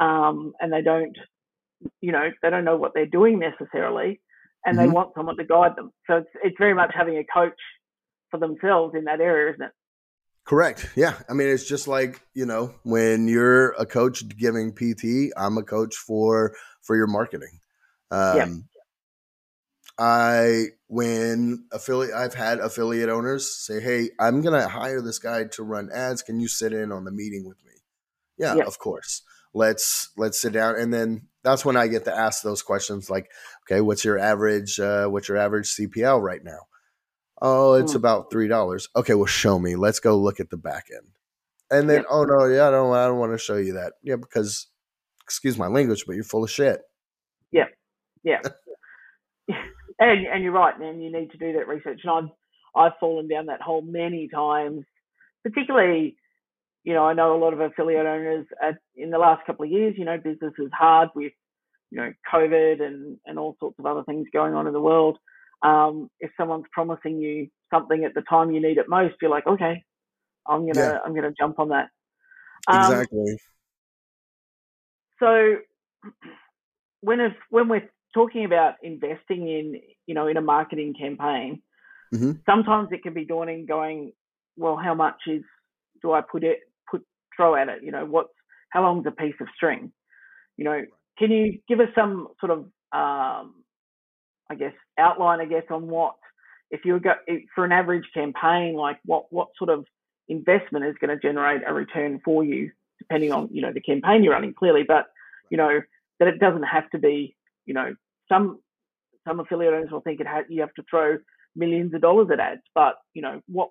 um, 0.00 0.52
and 0.60 0.72
they 0.72 0.82
don't, 0.82 1.16
you 2.00 2.12
know, 2.12 2.30
they 2.42 2.50
don't 2.50 2.64
know 2.64 2.76
what 2.76 2.92
they're 2.94 3.06
doing 3.06 3.38
necessarily, 3.38 4.20
and 4.64 4.76
mm-hmm. 4.76 4.86
they 4.86 4.92
want 4.92 5.12
someone 5.16 5.36
to 5.36 5.44
guide 5.44 5.76
them. 5.76 5.90
So 6.06 6.18
it's 6.18 6.30
it's 6.42 6.56
very 6.58 6.74
much 6.74 6.92
having 6.94 7.16
a 7.16 7.24
coach 7.24 7.58
for 8.30 8.38
themselves 8.38 8.94
in 8.96 9.04
that 9.04 9.20
area, 9.20 9.52
isn't 9.52 9.66
it? 9.66 9.72
Correct. 10.44 10.88
Yeah. 10.94 11.14
I 11.28 11.32
mean, 11.32 11.48
it's 11.48 11.68
just 11.68 11.88
like, 11.88 12.20
you 12.32 12.46
know, 12.46 12.72
when 12.84 13.26
you're 13.26 13.70
a 13.72 13.84
coach 13.84 14.26
giving 14.28 14.72
PT, 14.72 15.32
I'm 15.36 15.58
a 15.58 15.64
coach 15.64 15.96
for 15.96 16.54
for 16.82 16.94
your 16.96 17.08
marketing. 17.08 17.58
Um, 18.12 18.36
yeah. 18.36 18.46
I 19.98 20.66
when 20.88 21.66
affiliate 21.72 22.14
I've 22.14 22.34
had 22.34 22.58
affiliate 22.58 23.08
owners 23.08 23.54
say, 23.56 23.80
"Hey, 23.80 24.10
I'm 24.20 24.42
going 24.42 24.60
to 24.60 24.68
hire 24.68 25.00
this 25.00 25.18
guy 25.18 25.44
to 25.52 25.62
run 25.62 25.90
ads. 25.92 26.22
Can 26.22 26.38
you 26.40 26.48
sit 26.48 26.72
in 26.72 26.92
on 26.92 27.04
the 27.04 27.10
meeting 27.10 27.46
with 27.46 27.64
me?" 27.64 27.72
Yeah, 28.36 28.54
yeah, 28.56 28.64
of 28.64 28.78
course. 28.78 29.22
Let's 29.54 30.10
let's 30.16 30.40
sit 30.40 30.52
down 30.52 30.76
and 30.76 30.92
then 30.92 31.28
that's 31.42 31.64
when 31.64 31.76
I 31.76 31.86
get 31.86 32.04
to 32.04 32.14
ask 32.14 32.42
those 32.42 32.62
questions 32.62 33.08
like, 33.08 33.30
"Okay, 33.64 33.80
what's 33.80 34.04
your 34.04 34.18
average 34.18 34.78
uh, 34.78 35.06
what's 35.06 35.28
your 35.28 35.38
average 35.38 35.68
CPL 35.74 36.20
right 36.20 36.44
now?" 36.44 36.66
Oh, 37.40 37.74
it's 37.74 37.92
mm. 37.92 37.96
about 37.96 38.30
three 38.30 38.48
dollars. 38.48 38.88
Okay, 38.96 39.14
well, 39.14 39.26
show 39.26 39.58
me. 39.58 39.76
Let's 39.76 40.00
go 40.00 40.18
look 40.18 40.40
at 40.40 40.50
the 40.50 40.56
back 40.56 40.86
end. 40.94 41.12
And 41.70 41.90
then, 41.90 42.02
yeah. 42.02 42.08
oh 42.10 42.24
no, 42.24 42.46
yeah, 42.46 42.68
I 42.68 42.70
don't, 42.70 42.94
I 42.94 43.06
don't 43.06 43.18
want 43.18 43.32
to 43.32 43.38
show 43.38 43.56
you 43.56 43.74
that. 43.74 43.94
Yeah, 44.02 44.16
because, 44.16 44.68
excuse 45.22 45.58
my 45.58 45.66
language, 45.66 46.04
but 46.06 46.14
you're 46.14 46.24
full 46.24 46.44
of 46.44 46.50
shit. 46.50 46.80
Yeah, 47.50 47.66
yeah. 48.22 48.40
and 49.98 50.26
and 50.26 50.42
you're 50.42 50.52
right, 50.52 50.78
man. 50.78 51.00
You 51.00 51.12
need 51.12 51.30
to 51.30 51.38
do 51.38 51.52
that 51.54 51.68
research. 51.68 52.00
And 52.04 52.10
I've 52.10 52.30
I've 52.74 52.98
fallen 53.00 53.28
down 53.28 53.46
that 53.46 53.62
hole 53.62 53.82
many 53.82 54.28
times, 54.28 54.84
particularly. 55.42 56.16
You 56.84 56.94
know, 56.94 57.04
I 57.04 57.14
know 57.14 57.34
a 57.34 57.42
lot 57.42 57.52
of 57.52 57.60
affiliate 57.60 58.06
owners 58.06 58.46
at, 58.62 58.76
in 58.94 59.10
the 59.10 59.18
last 59.18 59.44
couple 59.44 59.64
of 59.64 59.72
years. 59.72 59.94
You 59.96 60.04
know, 60.04 60.18
business 60.18 60.52
is 60.56 60.70
hard 60.72 61.08
with, 61.16 61.32
you 61.90 61.98
know, 61.98 62.12
COVID 62.32 62.80
and 62.80 63.18
and 63.26 63.38
all 63.38 63.56
sorts 63.58 63.78
of 63.78 63.86
other 63.86 64.04
things 64.04 64.28
going 64.32 64.54
on 64.54 64.66
in 64.66 64.72
the 64.72 64.80
world. 64.80 65.18
Um, 65.62 66.10
if 66.20 66.30
someone's 66.36 66.66
promising 66.72 67.18
you 67.18 67.48
something 67.72 68.04
at 68.04 68.14
the 68.14 68.22
time 68.22 68.52
you 68.52 68.62
need 68.62 68.78
it 68.78 68.88
most, 68.88 69.16
you're 69.20 69.30
like, 69.30 69.46
okay, 69.46 69.82
I'm 70.46 70.60
gonna 70.60 70.86
yeah. 70.86 70.98
I'm 71.04 71.14
gonna 71.14 71.32
jump 71.36 71.58
on 71.58 71.70
that. 71.70 71.88
Um, 72.68 72.92
exactly. 72.92 73.38
So 75.18 75.56
when 77.00 77.20
if 77.20 77.32
when 77.50 77.68
we're 77.68 77.88
talking 78.16 78.46
about 78.46 78.74
investing 78.82 79.46
in, 79.46 79.80
you 80.06 80.14
know, 80.14 80.26
in 80.26 80.38
a 80.38 80.40
marketing 80.40 80.94
campaign, 80.98 81.60
mm-hmm. 82.14 82.32
sometimes 82.46 82.88
it 82.90 83.02
can 83.02 83.12
be 83.12 83.26
daunting 83.26 83.66
going, 83.66 84.12
well, 84.56 84.76
how 84.76 84.94
much 84.94 85.16
is 85.26 85.42
do 86.00 86.12
I 86.12 86.22
put 86.22 86.42
it 86.42 86.60
put 86.90 87.02
throw 87.36 87.54
at 87.54 87.68
it? 87.68 87.82
You 87.82 87.92
know, 87.92 88.06
what's 88.06 88.32
how 88.70 88.82
long's 88.82 89.06
a 89.06 89.10
piece 89.10 89.34
of 89.40 89.48
string? 89.54 89.92
You 90.56 90.64
know, 90.64 90.82
can 91.18 91.30
you 91.30 91.58
give 91.68 91.80
us 91.80 91.88
some 91.94 92.28
sort 92.40 92.52
of 92.52 92.58
um, 92.92 93.54
I 94.48 94.54
guess 94.58 94.72
outline, 94.98 95.40
I 95.40 95.44
guess, 95.44 95.64
on 95.70 95.88
what 95.88 96.14
if 96.70 96.84
you 96.84 96.98
go 96.98 97.12
for 97.54 97.66
an 97.66 97.72
average 97.72 98.06
campaign, 98.14 98.74
like 98.76 98.98
what 99.04 99.26
what 99.30 99.48
sort 99.58 99.68
of 99.68 99.84
investment 100.28 100.86
is 100.86 100.96
going 101.00 101.14
to 101.16 101.20
generate 101.20 101.60
a 101.66 101.74
return 101.74 102.20
for 102.24 102.42
you, 102.42 102.70
depending 102.98 103.30
on 103.30 103.50
you 103.52 103.60
know 103.60 103.72
the 103.74 103.80
campaign 103.80 104.24
you're 104.24 104.32
running, 104.32 104.54
clearly, 104.54 104.84
but 104.88 105.06
you 105.50 105.58
know 105.58 105.80
that 106.18 106.28
it 106.28 106.40
doesn't 106.40 106.62
have 106.62 106.88
to 106.90 106.98
be 106.98 107.36
you 107.66 107.74
know 107.74 107.94
some 108.28 108.60
some 109.26 109.40
affiliate 109.40 109.74
owners 109.74 109.90
will 109.90 110.00
think 110.00 110.20
it 110.20 110.26
ha- 110.26 110.44
you 110.48 110.60
have 110.60 110.74
to 110.74 110.84
throw 110.88 111.18
millions 111.56 111.94
of 111.94 112.00
dollars 112.00 112.28
at 112.32 112.40
ads, 112.40 112.62
but 112.74 112.94
you 113.14 113.22
know 113.22 113.40
what? 113.48 113.70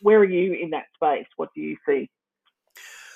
Where 0.00 0.18
are 0.18 0.24
you 0.24 0.54
in 0.54 0.70
that 0.70 0.84
space? 0.94 1.26
What 1.36 1.50
do 1.54 1.60
you 1.60 1.76
see? 1.88 2.08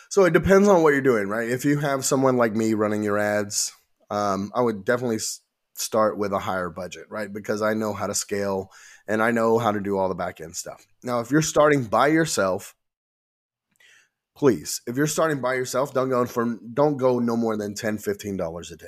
So 0.08 0.24
it 0.24 0.32
depends 0.32 0.68
on 0.68 0.82
what 0.82 0.92
you're 0.92 1.02
doing, 1.02 1.28
right? 1.28 1.48
If 1.48 1.64
you 1.64 1.78
have 1.78 2.04
someone 2.04 2.36
like 2.36 2.54
me 2.54 2.74
running 2.74 3.02
your 3.02 3.18
ads, 3.18 3.72
um, 4.10 4.52
I 4.54 4.62
would 4.62 4.84
definitely 4.84 5.18
start 5.74 6.16
with 6.16 6.32
a 6.32 6.38
higher 6.38 6.70
budget, 6.70 7.06
right? 7.10 7.32
Because 7.32 7.60
I 7.60 7.74
know 7.74 7.92
how 7.92 8.06
to 8.06 8.14
scale 8.14 8.70
and 9.06 9.22
I 9.22 9.30
know 9.30 9.58
how 9.58 9.72
to 9.72 9.80
do 9.80 9.98
all 9.98 10.08
the 10.08 10.14
back 10.14 10.40
end 10.40 10.56
stuff. 10.56 10.86
Now, 11.02 11.20
if 11.20 11.30
you're 11.30 11.42
starting 11.42 11.84
by 11.84 12.08
yourself, 12.08 12.74
please, 14.36 14.80
if 14.86 14.96
you're 14.96 15.06
starting 15.06 15.40
by 15.40 15.54
yourself, 15.54 15.92
don't 15.92 16.08
go 16.08 16.24
for 16.26 16.58
don't 16.72 16.96
go 16.96 17.18
no 17.18 17.36
more 17.36 17.56
than 17.56 17.74
$10, 17.74 18.02
$15 18.02 18.72
a 18.72 18.76
day, 18.76 18.86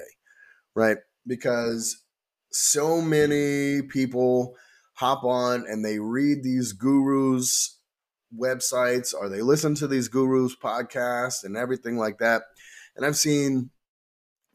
right? 0.75 0.99
Because 1.29 2.03
so 2.51 3.01
many 3.01 3.83
people 3.83 4.57
hop 4.95 5.23
on 5.23 5.65
and 5.69 5.85
they 5.85 6.01
read 6.01 6.43
these 6.43 6.73
gurus 6.73 7.79
websites 8.37 9.15
or 9.15 9.29
they 9.29 9.43
listen 9.43 9.75
to 9.77 9.87
these 9.87 10.09
gurus 10.09 10.57
podcasts 10.57 11.45
and 11.45 11.57
everything 11.57 11.97
like 11.97 12.19
that. 12.19 12.43
And 12.97 13.07
I've 13.07 13.17
seen 13.17 13.71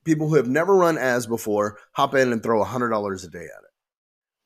people 0.03 0.27
who 0.27 0.35
have 0.35 0.49
never 0.49 0.75
run 0.75 0.97
ads 0.97 1.27
before 1.27 1.79
hop 1.93 2.13
in 2.15 2.33
and 2.33 2.43
throw 2.43 2.61
a 2.61 2.65
hundred 2.65 2.89
dollars 2.89 3.23
a 3.23 3.29
day 3.29 3.39
at 3.39 3.43
it 3.43 3.71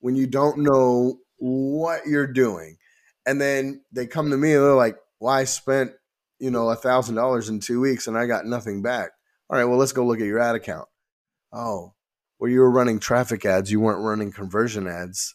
when 0.00 0.14
you 0.14 0.26
don't 0.26 0.58
know 0.58 1.18
what 1.38 2.06
you're 2.06 2.32
doing. 2.32 2.76
And 3.26 3.40
then 3.40 3.82
they 3.92 4.06
come 4.06 4.30
to 4.30 4.36
me 4.36 4.54
and 4.54 4.62
they're 4.62 4.74
like, 4.74 4.96
well, 5.20 5.34
I 5.34 5.44
spent, 5.44 5.92
you 6.38 6.50
know, 6.50 6.68
a 6.68 6.76
thousand 6.76 7.16
dollars 7.16 7.48
in 7.48 7.60
two 7.60 7.80
weeks 7.80 8.06
and 8.06 8.16
I 8.16 8.26
got 8.26 8.46
nothing 8.46 8.82
back. 8.82 9.10
All 9.50 9.58
right, 9.58 9.64
well, 9.64 9.78
let's 9.78 9.92
go 9.92 10.06
look 10.06 10.20
at 10.20 10.26
your 10.26 10.38
ad 10.38 10.54
account. 10.54 10.88
Oh, 11.52 11.94
well, 12.38 12.50
you 12.50 12.60
were 12.60 12.70
running 12.70 13.00
traffic 13.00 13.44
ads, 13.44 13.70
you 13.70 13.80
weren't 13.80 14.04
running 14.04 14.32
conversion 14.32 14.86
ads, 14.86 15.34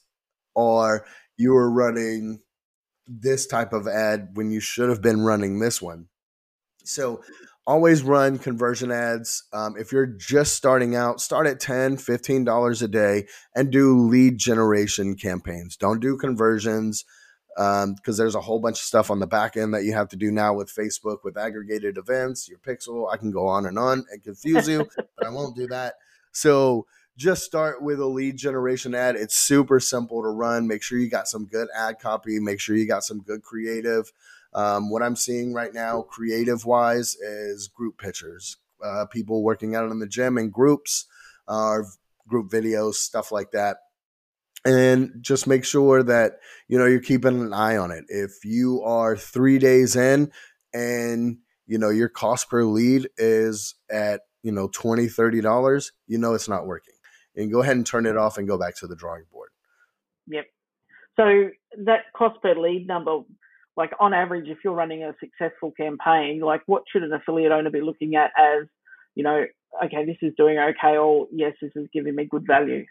or 0.55 1.05
you 1.37 1.51
were 1.51 1.71
running 1.71 2.41
this 3.07 3.45
type 3.45 3.73
of 3.73 3.87
ad 3.87 4.29
when 4.33 4.51
you 4.51 4.59
should 4.59 4.89
have 4.89 5.01
been 5.01 5.21
running 5.21 5.59
this 5.59 5.81
one. 5.81 6.07
So 6.85 7.21
always 7.65 8.03
run 8.03 8.39
conversion 8.39 8.91
ads. 8.91 9.43
Um, 9.53 9.75
if 9.77 9.91
you're 9.91 10.05
just 10.05 10.55
starting 10.55 10.95
out, 10.95 11.21
start 11.21 11.47
at 11.47 11.59
$10, 11.59 11.93
$15 11.93 12.81
a 12.81 12.87
day 12.87 13.27
and 13.55 13.71
do 13.71 14.07
lead 14.07 14.37
generation 14.37 15.15
campaigns. 15.15 15.77
Don't 15.77 15.99
do 15.99 16.17
conversions 16.17 17.05
because 17.55 17.83
um, 17.83 18.15
there's 18.17 18.35
a 18.35 18.41
whole 18.41 18.59
bunch 18.59 18.79
of 18.79 18.85
stuff 18.85 19.11
on 19.11 19.19
the 19.19 19.27
back 19.27 19.55
end 19.55 19.73
that 19.73 19.83
you 19.83 19.93
have 19.93 20.09
to 20.09 20.15
do 20.15 20.31
now 20.31 20.53
with 20.53 20.73
Facebook 20.73 21.17
with 21.23 21.37
aggregated 21.37 21.97
events, 21.97 22.49
your 22.49 22.57
pixel. 22.57 23.11
I 23.11 23.17
can 23.17 23.31
go 23.31 23.47
on 23.47 23.65
and 23.65 23.77
on 23.77 24.05
and 24.11 24.23
confuse 24.23 24.67
you, 24.67 24.89
but 25.17 25.27
I 25.27 25.29
won't 25.29 25.55
do 25.55 25.67
that. 25.67 25.93
So 26.33 26.85
just 27.15 27.43
start 27.43 27.81
with 27.81 27.99
a 27.99 28.05
lead 28.05 28.37
generation 28.37 28.95
ad. 28.95 29.15
It's 29.15 29.37
super 29.37 29.79
simple 29.79 30.21
to 30.23 30.29
run. 30.29 30.67
Make 30.67 30.81
sure 30.81 30.97
you 30.97 31.09
got 31.09 31.27
some 31.27 31.45
good 31.45 31.67
ad 31.75 31.99
copy. 31.99 32.39
Make 32.39 32.59
sure 32.59 32.75
you 32.75 32.87
got 32.87 33.03
some 33.03 33.21
good 33.21 33.43
creative. 33.43 34.11
Um, 34.53 34.89
what 34.89 35.03
I'm 35.03 35.15
seeing 35.15 35.53
right 35.53 35.73
now, 35.73 36.01
creative 36.01 36.65
wise, 36.65 37.15
is 37.15 37.67
group 37.67 37.97
pictures. 37.97 38.57
Uh, 38.83 39.05
people 39.05 39.43
working 39.43 39.75
out 39.75 39.89
in 39.89 39.99
the 39.99 40.07
gym 40.07 40.37
in 40.37 40.49
groups, 40.49 41.05
uh, 41.47 41.79
group 42.27 42.51
videos, 42.51 42.95
stuff 42.95 43.31
like 43.31 43.51
that. 43.51 43.77
And 44.65 45.11
just 45.21 45.45
make 45.45 45.65
sure 45.65 46.03
that 46.03 46.39
you 46.67 46.77
know 46.77 46.85
you're 46.85 47.01
keeping 47.01 47.41
an 47.41 47.53
eye 47.53 47.77
on 47.77 47.91
it. 47.91 48.05
If 48.07 48.45
you 48.45 48.81
are 48.83 49.17
three 49.17 49.59
days 49.59 49.95
in 49.95 50.31
and 50.73 51.37
you 51.67 51.77
know 51.77 51.89
your 51.89 52.09
cost 52.09 52.49
per 52.49 52.63
lead 52.63 53.09
is 53.17 53.75
at 53.89 54.21
you 54.43 54.51
know 54.51 54.69
20 54.73 55.07
30 55.07 55.41
dollars 55.41 55.93
you 56.05 56.17
know 56.17 56.33
it's 56.33 56.47
not 56.49 56.67
working 56.67 56.93
and 57.35 57.51
go 57.51 57.61
ahead 57.61 57.75
and 57.75 57.85
turn 57.85 58.05
it 58.05 58.17
off 58.17 58.37
and 58.37 58.47
go 58.47 58.57
back 58.57 58.75
to 58.77 58.87
the 58.87 58.95
drawing 58.95 59.23
board. 59.31 59.49
Yep. 60.27 60.45
So 61.17 61.49
that 61.85 62.01
cost 62.15 62.41
per 62.41 62.55
lead 62.55 62.87
number, 62.87 63.19
like 63.75 63.91
on 63.99 64.13
average, 64.13 64.47
if 64.47 64.59
you're 64.63 64.73
running 64.73 65.03
a 65.03 65.13
successful 65.19 65.71
campaign, 65.71 66.41
like 66.41 66.61
what 66.65 66.83
should 66.91 67.03
an 67.03 67.13
affiliate 67.13 67.51
owner 67.51 67.69
be 67.69 67.81
looking 67.81 68.15
at 68.15 68.31
as, 68.37 68.67
you 69.15 69.23
know, 69.23 69.45
okay, 69.83 70.05
this 70.05 70.17
is 70.21 70.33
doing 70.37 70.57
okay, 70.57 70.97
or 70.97 71.27
yes, 71.31 71.53
this 71.61 71.71
is 71.75 71.87
giving 71.93 72.15
me 72.15 72.25
good 72.25 72.45
value. 72.45 72.85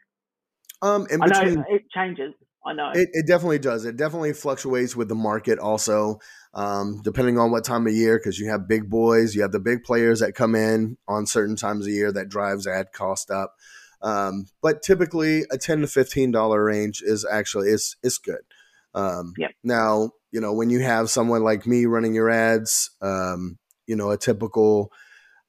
Um, 0.83 1.07
in 1.11 1.21
between, 1.21 1.49
I 1.49 1.55
know 1.55 1.65
it 1.69 1.83
changes. 1.95 2.35
I 2.65 2.73
know 2.73 2.91
it, 2.95 3.09
it 3.13 3.27
definitely 3.27 3.59
does. 3.59 3.85
It 3.85 3.97
definitely 3.97 4.33
fluctuates 4.33 4.95
with 4.95 5.09
the 5.09 5.15
market, 5.15 5.59
also 5.59 6.21
um, 6.55 7.01
depending 7.03 7.39
on 7.39 7.51
what 7.51 7.65
time 7.65 7.87
of 7.87 7.93
year. 7.93 8.19
Because 8.19 8.39
you 8.39 8.51
have 8.51 8.69
big 8.69 8.89
boys, 8.89 9.35
you 9.35 9.43
have 9.43 9.53
the 9.53 9.61
big 9.61 9.83
players 9.83 10.21
that 10.21 10.35
come 10.35 10.55
in 10.55 10.97
on 11.09 11.27
certain 11.27 11.57
times 11.57 11.87
of 11.87 11.93
year 11.93 12.13
that 12.13 12.29
drives 12.29 12.67
ad 12.67 12.93
cost 12.93 13.31
up. 13.31 13.55
Um, 14.01 14.47
but 14.61 14.83
typically, 14.83 15.45
a 15.51 15.59
ten 15.59 15.81
to 15.81 15.87
fifteen 15.87 16.31
dollar 16.31 16.65
range 16.65 17.03
is 17.05 17.27
actually 17.31 17.69
is 17.69 17.97
is 18.03 18.19
good. 18.19 18.43
Um, 18.95 19.33
yep. 19.39 19.53
Now, 19.65 20.11
you 20.31 20.41
know, 20.41 20.53
when 20.53 20.71
you 20.71 20.81
have 20.81 21.11
someone 21.11 21.43
like 21.43 21.67
me 21.67 21.87
running 21.87 22.15
your 22.15 22.31
ads, 22.31 22.91
um, 23.01 23.59
you 23.87 23.97
know, 23.97 24.11
a 24.11 24.17
typical. 24.17 24.93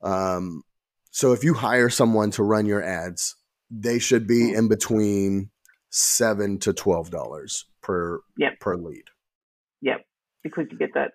Um, 0.01 0.63
so 1.11 1.31
if 1.31 1.43
you 1.43 1.53
hire 1.53 1.89
someone 1.89 2.31
to 2.31 2.43
run 2.43 2.65
your 2.65 2.83
ads, 2.83 3.35
they 3.69 3.99
should 3.99 4.27
be 4.27 4.41
mm-hmm. 4.41 4.57
in 4.57 4.67
between 4.67 5.49
seven 5.93 6.57
to 6.59 6.73
twelve 6.73 7.09
dollars 7.09 7.65
per 7.81 8.19
yep. 8.37 8.59
per 8.59 8.75
lead. 8.75 9.05
Yep, 9.81 10.05
because 10.43 10.65
you 10.71 10.77
get 10.77 10.93
that 10.95 11.11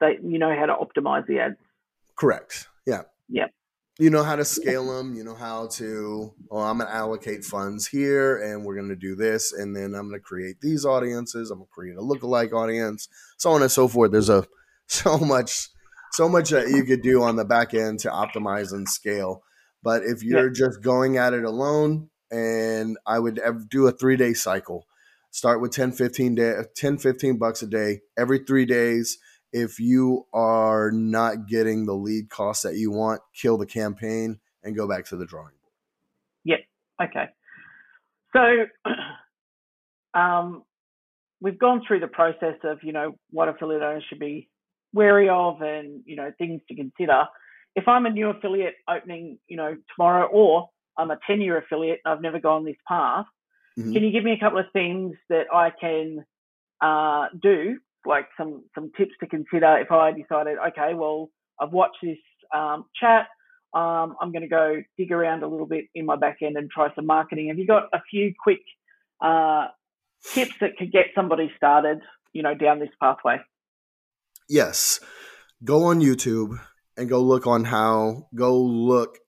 that 0.00 0.22
you 0.22 0.38
know 0.38 0.54
how 0.54 0.66
to 0.66 0.74
optimize 0.74 1.26
the 1.26 1.40
ads. 1.40 1.56
Correct. 2.16 2.68
Yeah. 2.86 3.02
Yep 3.28 3.50
you 3.98 4.10
know 4.10 4.22
how 4.22 4.36
to 4.36 4.44
scale 4.44 4.86
them 4.96 5.14
you 5.14 5.22
know 5.22 5.34
how 5.34 5.66
to 5.66 6.32
oh 6.50 6.58
i'm 6.58 6.78
going 6.78 6.88
to 6.88 6.94
allocate 6.94 7.44
funds 7.44 7.86
here 7.86 8.42
and 8.42 8.64
we're 8.64 8.74
going 8.74 8.88
to 8.88 8.96
do 8.96 9.14
this 9.14 9.52
and 9.52 9.76
then 9.76 9.94
i'm 9.94 10.08
going 10.08 10.12
to 10.12 10.20
create 10.20 10.60
these 10.60 10.84
audiences 10.84 11.50
i'm 11.50 11.58
going 11.58 11.66
to 11.66 11.72
create 11.72 11.96
a 11.96 12.00
lookalike 12.00 12.52
audience 12.52 13.08
so 13.36 13.50
on 13.50 13.62
and 13.62 13.70
so 13.70 13.86
forth 13.86 14.10
there's 14.10 14.30
a 14.30 14.46
so 14.86 15.18
much 15.18 15.68
so 16.12 16.28
much 16.28 16.50
that 16.50 16.68
you 16.68 16.84
could 16.84 17.02
do 17.02 17.22
on 17.22 17.36
the 17.36 17.44
back 17.44 17.74
end 17.74 17.98
to 17.98 18.08
optimize 18.08 18.72
and 18.72 18.88
scale 18.88 19.42
but 19.82 20.02
if 20.02 20.22
you're 20.22 20.48
yeah. 20.48 20.54
just 20.54 20.82
going 20.82 21.18
at 21.18 21.34
it 21.34 21.44
alone 21.44 22.08
and 22.32 22.98
i 23.06 23.18
would 23.18 23.40
do 23.68 23.86
a 23.86 23.92
three 23.92 24.16
day 24.16 24.32
cycle 24.32 24.86
start 25.30 25.60
with 25.60 25.70
10 25.70 25.92
15 25.92 26.34
day 26.34 26.54
10 26.74 26.98
15 26.98 27.38
bucks 27.38 27.62
a 27.62 27.66
day 27.66 28.00
every 28.18 28.40
three 28.40 28.64
days 28.64 29.18
if 29.52 29.78
you 29.78 30.26
are 30.32 30.90
not 30.90 31.46
getting 31.46 31.84
the 31.84 31.94
lead 31.94 32.30
cost 32.30 32.62
that 32.62 32.76
you 32.76 32.90
want, 32.90 33.20
kill 33.34 33.58
the 33.58 33.66
campaign 33.66 34.40
and 34.64 34.74
go 34.74 34.88
back 34.88 35.04
to 35.06 35.16
the 35.16 35.26
drawing 35.26 35.52
board. 35.62 35.72
Yep. 36.44 36.60
Okay. 37.02 37.26
So 38.34 38.90
um, 40.18 40.62
we've 41.40 41.58
gone 41.58 41.82
through 41.86 42.00
the 42.00 42.06
process 42.06 42.56
of, 42.64 42.78
you 42.82 42.92
know, 42.92 43.16
what 43.30 43.48
affiliate 43.48 43.82
owners 43.82 44.04
should 44.08 44.18
be 44.18 44.48
wary 44.94 45.28
of 45.28 45.60
and, 45.60 46.02
you 46.06 46.16
know, 46.16 46.32
things 46.38 46.62
to 46.68 46.74
consider. 46.74 47.24
If 47.76 47.88
I'm 47.88 48.06
a 48.06 48.10
new 48.10 48.30
affiliate 48.30 48.74
opening, 48.88 49.38
you 49.48 49.56
know, 49.56 49.76
tomorrow 49.94 50.28
or 50.32 50.70
I'm 50.98 51.10
a 51.10 51.18
10 51.26 51.40
year 51.40 51.58
affiliate 51.58 52.00
and 52.04 52.14
I've 52.14 52.22
never 52.22 52.40
gone 52.40 52.64
this 52.64 52.76
path, 52.86 53.26
mm-hmm. 53.78 53.92
can 53.92 54.02
you 54.02 54.10
give 54.10 54.24
me 54.24 54.32
a 54.32 54.38
couple 54.38 54.58
of 54.58 54.66
things 54.72 55.16
that 55.28 55.46
I 55.52 55.70
can 55.70 56.24
uh, 56.80 57.26
do 57.40 57.78
like 58.04 58.26
some 58.36 58.64
some 58.74 58.90
tips 58.96 59.12
to 59.20 59.26
consider 59.26 59.78
if 59.78 59.90
I 59.90 60.12
decided, 60.12 60.58
okay, 60.68 60.94
well, 60.94 61.30
I've 61.60 61.72
watched 61.72 61.98
this 62.02 62.18
um, 62.54 62.86
chat. 62.98 63.26
Um, 63.74 64.16
I'm 64.20 64.32
going 64.32 64.42
to 64.42 64.48
go 64.48 64.82
dig 64.98 65.12
around 65.12 65.42
a 65.42 65.48
little 65.48 65.66
bit 65.66 65.86
in 65.94 66.04
my 66.04 66.16
back 66.16 66.38
end 66.42 66.56
and 66.56 66.70
try 66.70 66.94
some 66.94 67.06
marketing. 67.06 67.48
Have 67.48 67.58
you 67.58 67.66
got 67.66 67.84
a 67.94 68.02
few 68.10 68.34
quick 68.42 68.60
uh, 69.22 69.68
tips 70.24 70.52
that 70.60 70.76
could 70.76 70.92
get 70.92 71.06
somebody 71.14 71.50
started, 71.56 72.00
you 72.34 72.42
know, 72.42 72.54
down 72.54 72.80
this 72.80 72.90
pathway? 73.00 73.38
Yes. 74.48 75.00
Go 75.64 75.84
on 75.84 76.00
YouTube 76.00 76.58
and 76.98 77.08
go 77.08 77.22
look 77.22 77.46
on 77.46 77.64
how, 77.64 78.28
go 78.34 78.58
look, 78.58 79.18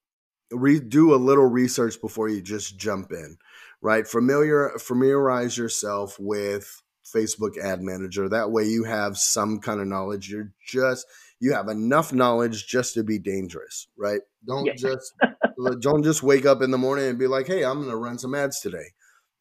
re, 0.50 0.80
do 0.80 1.14
a 1.14 1.16
little 1.16 1.46
research 1.46 2.00
before 2.00 2.28
you 2.28 2.42
just 2.42 2.78
jump 2.78 3.12
in, 3.12 3.36
right? 3.80 4.06
Familiar, 4.06 4.72
familiarize 4.78 5.56
yourself 5.56 6.16
with 6.18 6.82
Facebook 7.04 7.58
ad 7.58 7.82
manager. 7.82 8.28
That 8.28 8.50
way 8.50 8.64
you 8.64 8.84
have 8.84 9.16
some 9.16 9.58
kind 9.58 9.80
of 9.80 9.86
knowledge. 9.86 10.30
You're 10.30 10.52
just 10.66 11.06
you 11.40 11.52
have 11.52 11.68
enough 11.68 12.12
knowledge 12.12 12.66
just 12.66 12.94
to 12.94 13.02
be 13.02 13.18
dangerous, 13.18 13.88
right? 13.98 14.20
Don't 14.46 14.66
yeah. 14.66 14.74
just 14.74 15.12
don't 15.80 16.02
just 16.02 16.22
wake 16.22 16.46
up 16.46 16.62
in 16.62 16.70
the 16.70 16.78
morning 16.78 17.06
and 17.06 17.18
be 17.18 17.26
like, 17.26 17.46
"Hey, 17.46 17.64
I'm 17.64 17.78
going 17.78 17.90
to 17.90 17.96
run 17.96 18.18
some 18.18 18.34
ads 18.34 18.60
today." 18.60 18.92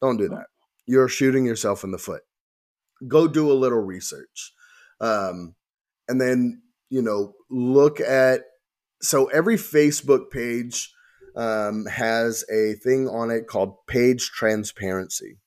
Don't 0.02 0.18
do 0.18 0.28
that. 0.30 0.48
You're 0.86 1.08
shooting 1.08 1.46
yourself 1.46 1.84
in 1.84 1.92
the 1.92 1.98
foot. 1.98 2.24
Go 3.08 3.28
do 3.28 3.50
a 3.50 3.54
little 3.54 3.80
research. 3.80 4.54
Um, 5.00 5.56
and 6.10 6.20
then, 6.20 6.62
you 6.90 7.02
know, 7.02 7.36
look 7.50 8.02
at 8.02 8.42
so 9.04 9.26
every 9.26 9.58
Facebook 9.58 10.32
page 10.32 10.94
um, 11.36 11.86
has 11.86 12.46
a 12.50 12.74
thing 12.76 13.08
on 13.08 13.32
it 13.32 13.48
called 13.48 13.86
page 13.88 14.32
transparency. 14.32 15.38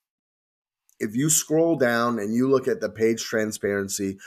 If 0.98 1.16
you 1.16 1.30
scroll 1.30 1.76
down 1.76 2.18
and 2.18 2.34
you 2.34 2.48
look 2.48 2.68
at 2.68 2.80
the 2.80 2.90
page 2.90 3.22
transparency, 3.22 4.18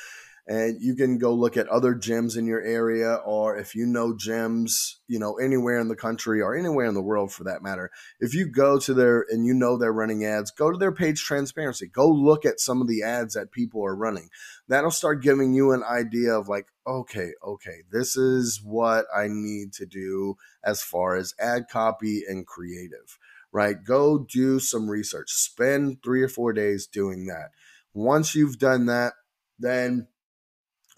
and 0.49 0.81
you 0.81 0.95
can 0.95 1.19
go 1.19 1.31
look 1.31 1.55
at 1.55 1.67
other 1.67 1.93
gyms 1.93 2.35
in 2.35 2.47
your 2.47 2.61
area 2.63 3.15
or 3.23 3.55
if 3.55 3.75
you 3.75 3.85
know 3.85 4.13
gyms 4.13 4.95
you 5.07 5.19
know 5.19 5.35
anywhere 5.35 5.79
in 5.79 5.87
the 5.87 5.95
country 5.95 6.41
or 6.41 6.57
anywhere 6.57 6.87
in 6.87 6.95
the 6.95 7.01
world 7.01 7.31
for 7.31 7.43
that 7.43 7.61
matter 7.61 7.91
if 8.19 8.33
you 8.33 8.47
go 8.47 8.79
to 8.79 8.93
their 8.93 9.25
and 9.29 9.45
you 9.45 9.53
know 9.53 9.77
they're 9.77 9.93
running 9.93 10.25
ads 10.25 10.51
go 10.51 10.71
to 10.71 10.77
their 10.77 10.91
page 10.91 11.23
transparency 11.23 11.87
go 11.87 12.09
look 12.09 12.45
at 12.45 12.59
some 12.59 12.81
of 12.81 12.87
the 12.87 13.03
ads 13.03 13.35
that 13.35 13.51
people 13.51 13.85
are 13.85 13.95
running 13.95 14.27
that'll 14.67 14.91
start 14.91 15.21
giving 15.21 15.53
you 15.53 15.71
an 15.71 15.83
idea 15.83 16.33
of 16.33 16.49
like 16.49 16.65
okay 16.87 17.31
okay 17.45 17.83
this 17.91 18.17
is 18.17 18.59
what 18.63 19.05
i 19.15 19.27
need 19.29 19.71
to 19.71 19.85
do 19.85 20.35
as 20.65 20.81
far 20.81 21.15
as 21.15 21.35
ad 21.39 21.65
copy 21.71 22.23
and 22.27 22.47
creative 22.47 23.19
right? 23.51 23.83
Go 23.83 24.19
do 24.19 24.59
some 24.59 24.87
research. 24.87 25.31
Spend 25.31 26.03
three 26.03 26.21
or 26.21 26.27
four 26.29 26.53
days 26.53 26.85
doing 26.85 27.25
that. 27.25 27.49
Once 27.95 28.35
you've 28.35 28.59
done 28.59 28.85
that, 28.85 29.13
then 29.57 30.07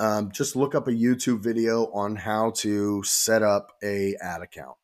um, 0.02 0.32
just 0.32 0.56
look 0.56 0.74
up 0.74 0.88
a 0.88 0.92
YouTube 0.92 1.44
video 1.44 1.86
on 1.94 2.16
how 2.16 2.50
to 2.58 3.04
set 3.04 3.44
up 3.44 3.72
a 3.84 4.16
ad 4.20 4.42
account. 4.42 4.78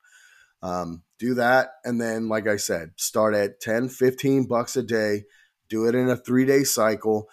Um, 0.62 1.02
do 1.18 1.34
that. 1.34 1.70
And 1.84 2.00
then, 2.00 2.30
like 2.30 2.48
I 2.48 2.58
said, 2.58 2.92
start 2.98 3.34
at 3.34 3.60
10, 3.60 3.90
15 3.90 4.46
bucks 4.46 4.78
a 4.78 4.84
day. 4.84 5.24
Do 5.70 5.88
it 5.88 5.96
in 5.96 6.08
a 6.08 6.16
three 6.16 6.46
day 6.46 6.64
cycle 6.64 7.28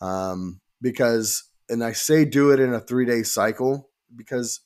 um, 0.00 0.60
because 0.82 1.44
and 1.68 1.84
I 1.84 1.92
say 1.92 2.24
do 2.24 2.50
it 2.50 2.58
in 2.58 2.74
a 2.74 2.80
three 2.80 3.06
day 3.06 3.22
cycle 3.22 3.88
because 4.14 4.60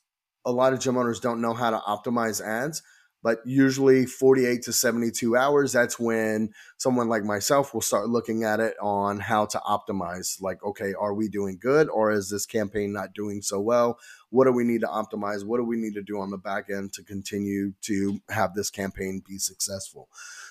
a 0.46 0.50
lot 0.50 0.72
of 0.72 0.80
gym 0.80 0.96
owners 0.96 1.20
don't 1.20 1.42
know 1.42 1.52
how 1.52 1.70
to 1.70 1.78
optimize 1.78 2.40
ads. 2.40 2.82
But 3.22 3.40
usually 3.44 4.04
48 4.04 4.62
to 4.62 4.72
72 4.72 5.36
hours, 5.36 5.72
that's 5.72 5.98
when 5.98 6.50
someone 6.76 7.08
like 7.08 7.22
myself 7.22 7.72
will 7.72 7.80
start 7.80 8.08
looking 8.08 8.42
at 8.42 8.58
it 8.58 8.74
on 8.80 9.20
how 9.20 9.46
to 9.46 9.58
optimize. 9.58 10.42
Like, 10.42 10.62
okay, 10.64 10.92
are 10.98 11.14
we 11.14 11.28
doing 11.28 11.58
good 11.60 11.88
or 11.88 12.10
is 12.10 12.30
this 12.30 12.46
campaign 12.46 12.92
not 12.92 13.14
doing 13.14 13.40
so 13.40 13.60
well? 13.60 13.98
What 14.30 14.46
do 14.46 14.52
we 14.52 14.64
need 14.64 14.80
to 14.80 14.88
optimize? 14.88 15.44
What 15.44 15.58
do 15.58 15.64
we 15.64 15.76
need 15.76 15.94
to 15.94 16.02
do 16.02 16.20
on 16.20 16.30
the 16.30 16.38
back 16.38 16.66
end 16.68 16.92
to 16.94 17.04
continue 17.04 17.74
to 17.82 18.20
have 18.28 18.54
this 18.54 18.70
campaign 18.70 19.22
be 19.26 19.38
successful? 19.38 20.08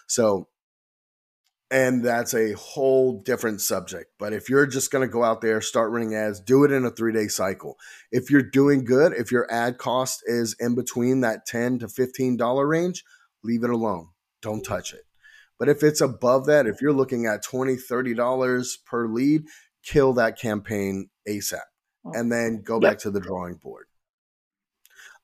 So 0.07 0.47
and 1.71 2.03
that's 2.03 2.34
a 2.34 2.51
whole 2.51 3.21
different 3.21 3.62
subject. 3.62 4.12
But 4.19 4.34
if 4.34 4.49
you're 4.49 4.67
just 4.67 4.91
going 4.91 5.07
to 5.07 5.12
go 5.12 5.23
out 5.23 5.39
there, 5.39 5.62
start 5.62 5.91
running 5.91 6.13
ads, 6.13 6.41
do 6.41 6.65
it 6.65 6.71
in 6.71 6.84
a 6.84 6.91
three 6.91 7.13
day 7.13 7.27
cycle. 7.27 7.77
If 8.12 8.29
you're 8.29 8.43
doing 8.43 8.84
good, 8.84 9.13
if 9.13 9.31
your 9.31 9.51
ad 9.51 9.77
cost 9.77 10.21
is 10.25 10.53
in 10.60 10.75
between 10.75 11.21
that 11.21 11.45
10 11.45 11.79
to 11.79 11.88
$15 11.88 12.67
range, 12.67 13.05
leave 13.41 13.63
it 13.63 13.69
alone. 13.69 14.10
Don't 14.41 14.63
touch 14.63 14.93
it. 14.93 15.05
But 15.57 15.69
if 15.69 15.81
it's 15.81 16.01
above 16.01 16.45
that, 16.47 16.67
if 16.67 16.81
you're 16.81 16.91
looking 16.91 17.25
at 17.25 17.45
$20, 17.45 17.79
$30 17.89 18.77
per 18.86 19.07
lead, 19.07 19.43
kill 19.84 20.13
that 20.13 20.38
campaign 20.38 21.10
ASAP 21.27 21.62
and 22.03 22.31
then 22.31 22.63
go 22.63 22.75
yep. 22.81 22.81
back 22.81 22.97
to 22.99 23.12
the 23.12 23.19
drawing 23.19 23.55
board. 23.55 23.86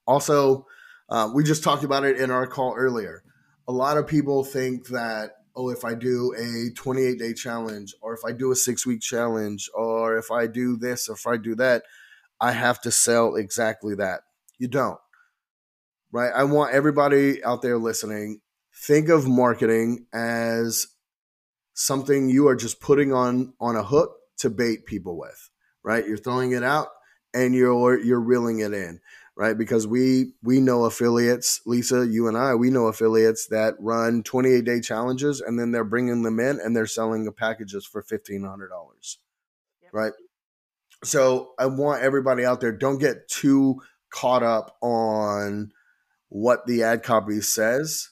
Also, 0.05 0.65
uh, 1.09 1.29
we 1.33 1.43
just 1.43 1.63
talked 1.63 1.83
about 1.83 2.05
it 2.05 2.17
in 2.17 2.31
our 2.31 2.47
call 2.47 2.73
earlier. 2.75 3.23
A 3.67 3.73
lot 3.73 3.97
of 3.97 4.07
people 4.07 4.45
think 4.45 4.87
that 4.87 5.31
oh, 5.57 5.69
if 5.69 5.83
I 5.83 5.95
do 5.95 6.33
a 6.37 6.71
28 6.73 7.19
day 7.19 7.33
challenge, 7.33 7.93
or 8.01 8.13
if 8.13 8.21
I 8.25 8.31
do 8.31 8.51
a 8.51 8.55
six 8.55 8.85
week 8.85 9.01
challenge, 9.01 9.69
or 9.73 10.17
if 10.17 10.31
I 10.31 10.47
do 10.47 10.77
this, 10.77 11.09
or 11.09 11.15
if 11.15 11.25
I 11.27 11.37
do 11.37 11.55
that, 11.55 11.83
I 12.39 12.51
have 12.51 12.79
to 12.81 12.91
sell 12.91 13.35
exactly 13.35 13.95
that. 13.95 14.21
You 14.59 14.67
don't, 14.67 14.99
right? 16.11 16.31
I 16.33 16.43
want 16.45 16.73
everybody 16.73 17.43
out 17.43 17.61
there 17.61 17.77
listening 17.77 18.41
think 18.85 19.09
of 19.09 19.27
marketing 19.27 20.05
as 20.13 20.87
something 21.73 22.29
you 22.29 22.47
are 22.47 22.55
just 22.55 22.79
putting 22.79 23.11
on 23.11 23.53
on 23.59 23.75
a 23.75 23.83
hook 23.83 24.15
to 24.37 24.49
bait 24.49 24.85
people 24.85 25.17
with, 25.17 25.49
right? 25.83 26.07
You're 26.07 26.17
throwing 26.17 26.51
it 26.51 26.63
out 26.63 26.89
and 27.33 27.55
you're 27.55 27.99
you're 27.99 28.21
reeling 28.21 28.59
it 28.59 28.73
in 28.73 28.99
right? 29.37 29.57
Because 29.57 29.85
we 29.85 30.33
we 30.43 30.59
know 30.59 30.85
affiliates, 30.85 31.61
Lisa, 31.65 32.05
you 32.07 32.27
and 32.27 32.35
I, 32.35 32.55
we 32.55 32.71
know 32.71 32.87
affiliates 32.87 33.47
that 33.47 33.75
run 33.79 34.23
28 34.23 34.65
day 34.65 34.81
challenges, 34.81 35.39
and 35.39 35.59
then 35.59 35.71
they're 35.71 35.83
bringing 35.83 36.23
them 36.23 36.39
in 36.39 36.59
and 36.59 36.75
they're 36.75 36.87
selling 36.87 37.23
the 37.23 37.31
packages 37.31 37.85
for 37.85 38.01
fifteen 38.01 38.43
hundred 38.43 38.69
dollars, 38.69 39.19
yep. 39.81 39.93
right? 39.93 40.13
So 41.03 41.51
I 41.59 41.67
want 41.67 42.01
everybody 42.01 42.43
out 42.43 42.59
there 42.59 42.71
don't 42.71 42.97
get 42.97 43.27
too 43.27 43.81
caught 44.09 44.41
up 44.41 44.75
on 44.81 45.71
what 46.29 46.65
the 46.65 46.83
ad 46.83 47.03
copy 47.03 47.39
says. 47.41 48.09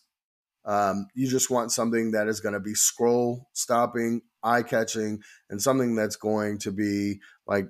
Um, 0.63 1.07
you 1.15 1.27
just 1.27 1.49
want 1.49 1.71
something 1.71 2.11
that 2.11 2.27
is 2.27 2.39
going 2.39 2.53
to 2.53 2.59
be 2.59 2.75
scroll 2.75 3.47
stopping, 3.53 4.21
eye 4.43 4.63
catching, 4.63 5.21
and 5.49 5.61
something 5.61 5.95
that's 5.95 6.15
going 6.15 6.59
to 6.59 6.71
be 6.71 7.19
like 7.47 7.67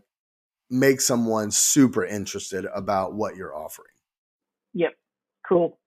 make 0.70 1.02
someone 1.02 1.52
super 1.52 2.06
interested 2.06 2.66
about 2.74 3.14
what 3.14 3.36
you're 3.36 3.56
offering. 3.56 3.94
Yep, 4.74 4.94
cool. 5.48 5.80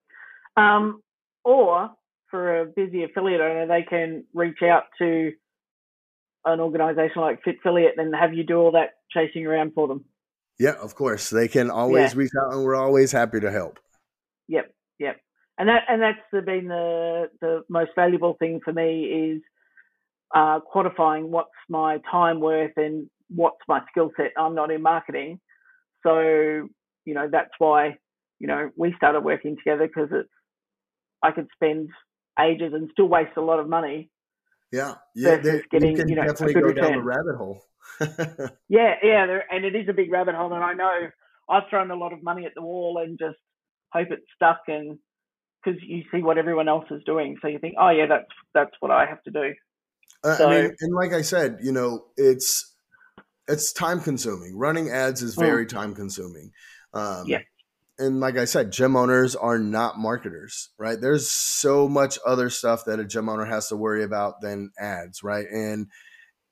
Um, 0.57 1.03
or 1.45 1.91
for 2.31 2.61
a 2.61 2.67
busy 2.67 3.05
affiliate 3.05 3.41
owner, 3.41 3.67
they 3.67 3.85
can 3.89 4.25
reach 4.35 4.63
out 4.63 4.85
to 4.99 5.33
an 6.45 6.61
organization 6.61 7.23
like 7.23 7.43
Fit-Filliate 7.43 7.99
and 7.99 8.15
have 8.15 8.35
you 8.35 8.45
do 8.45 8.57
all 8.57 8.73
that 8.73 8.91
chasing 9.13 9.47
around 9.47 9.73
for 9.75 9.89
them. 9.89 10.05
Yeah, 10.59 10.75
of 10.81 10.95
course. 10.95 11.31
They 11.31 11.49
can 11.49 11.71
always 11.71 12.13
yeah. 12.13 12.19
reach 12.19 12.33
out 12.41 12.53
and 12.53 12.65
we're 12.65 12.75
always 12.75 13.13
happy 13.13 13.41
to 13.41 13.51
help. 13.51 13.79
Yep, 14.49 14.75
yep. 14.99 15.21
And 15.59 15.69
that 15.69 15.83
and 15.89 16.03
that's 16.03 16.45
been 16.47 16.69
the 16.69 17.31
the 17.41 17.63
most 17.69 17.91
valuable 17.97 18.37
thing 18.39 18.61
for 18.65 18.73
me 18.73 19.05
is 19.05 19.43
uh, 20.35 20.61
quantifying 20.73 21.29
what's 21.29 21.51
my 21.69 21.99
time 22.11 22.41
worth 22.41 22.73
and 22.77 23.09
what's 23.29 23.59
my 23.69 23.81
skill 23.91 24.11
set. 24.17 24.33
I'm 24.37 24.55
not 24.55 24.71
in 24.71 24.83
marketing, 24.83 25.41
so 26.05 26.21
you 26.21 27.15
know 27.15 27.29
that's 27.31 27.51
why 27.59 27.97
you 28.39 28.47
know 28.47 28.71
we 28.77 28.95
started 28.97 29.21
working 29.21 29.57
together 29.57 29.87
because 29.87 30.09
it's 30.13 30.29
I 31.23 31.33
could 31.33 31.49
spend 31.55 31.89
ages 32.41 32.73
and 32.75 32.89
still 32.93 33.09
waste 33.09 33.37
a 33.37 33.43
lot 33.43 33.61
of 33.61 33.69
money. 33.69 34.11
Yeah, 34.71 34.95
yeah, 35.15 35.37
versus 35.37 35.63
getting 35.71 35.97
you, 35.97 36.05
you 36.09 36.15
know 36.15 36.27
definitely 36.27 36.55
go 36.55 36.61
return. 36.61 36.85
down 36.85 36.99
the 36.99 37.03
rabbit 37.03 37.37
hole. 37.37 37.63
yeah, 38.69 38.95
yeah, 39.03 39.39
and 39.51 39.65
it 39.65 39.75
is 39.75 39.89
a 39.89 39.95
big 39.95 40.13
rabbit 40.13 40.35
hole, 40.35 40.53
and 40.53 40.63
I 40.63 40.75
know 40.75 41.09
I've 41.49 41.69
thrown 41.71 41.91
a 41.91 41.97
lot 41.97 42.13
of 42.13 42.23
money 42.23 42.45
at 42.45 42.53
the 42.55 42.63
wall 42.63 43.03
and 43.03 43.19
just 43.19 43.39
hope 43.93 44.09
it's 44.11 44.27
stuck 44.37 44.61
and 44.69 44.99
because 45.65 45.81
you 45.83 46.05
see 46.13 46.23
what 46.23 46.39
everyone 46.39 46.69
else 46.69 46.85
is 46.91 47.03
doing, 47.05 47.37
so 47.41 47.49
you 47.49 47.59
think, 47.59 47.75
oh 47.81 47.91
yeah, 47.91 48.07
that's 48.07 48.31
that's 48.55 48.71
what 48.81 48.91
I 48.91 49.07
have 49.07 49.23
to 49.25 49.31
do. 49.31 49.55
Uh, 50.25 50.37
so, 50.37 50.49
I 50.49 50.63
mean, 50.63 50.77
and 50.81 50.95
like 50.95 51.13
I 51.13 51.23
said, 51.23 51.59
you 51.63 51.73
know, 51.73 52.07
it's 52.17 52.75
it's 53.49 53.73
time 53.73 54.01
consuming. 54.01 54.57
Running 54.57 54.91
ads 54.91 55.23
is 55.23 55.35
very 55.35 55.65
mm. 55.65 55.71
time 55.71 55.95
consuming. 55.95 56.53
Um, 56.93 57.25
yeah. 57.27 57.41
And 57.99 58.21
like 58.21 58.37
I 58.37 58.45
said, 58.45 58.71
gym 58.71 58.95
owners 58.95 59.35
are 59.35 59.59
not 59.59 59.99
marketers, 59.99 60.71
right? 60.79 61.01
There's 61.01 61.29
so 61.29 61.89
much 61.89 62.19
other 62.25 62.49
stuff 62.49 62.85
that 62.85 63.01
a 63.01 63.05
gym 63.05 63.29
owner 63.29 63.47
has 63.47 63.69
to 63.69 63.77
worry 63.77 64.05
about 64.05 64.41
than 64.41 64.71
ads, 64.79 65.25
right? 65.25 65.47
And 65.51 65.89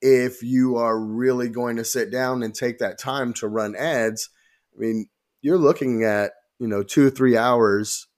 if 0.02 0.42
you 0.42 0.76
are 0.76 0.98
really 0.98 1.48
going 1.48 1.76
to 1.76 1.84
sit 1.84 2.10
down 2.10 2.42
and 2.42 2.52
take 2.52 2.78
that 2.78 2.98
time 2.98 3.32
to 3.34 3.46
run 3.46 3.76
ads, 3.76 4.28
I 4.76 4.80
mean, 4.80 5.06
you're 5.40 5.58
looking 5.58 6.02
at, 6.02 6.32
you 6.58 6.66
know, 6.66 6.82
two, 6.82 7.10
three 7.10 7.36
hours 7.36 8.08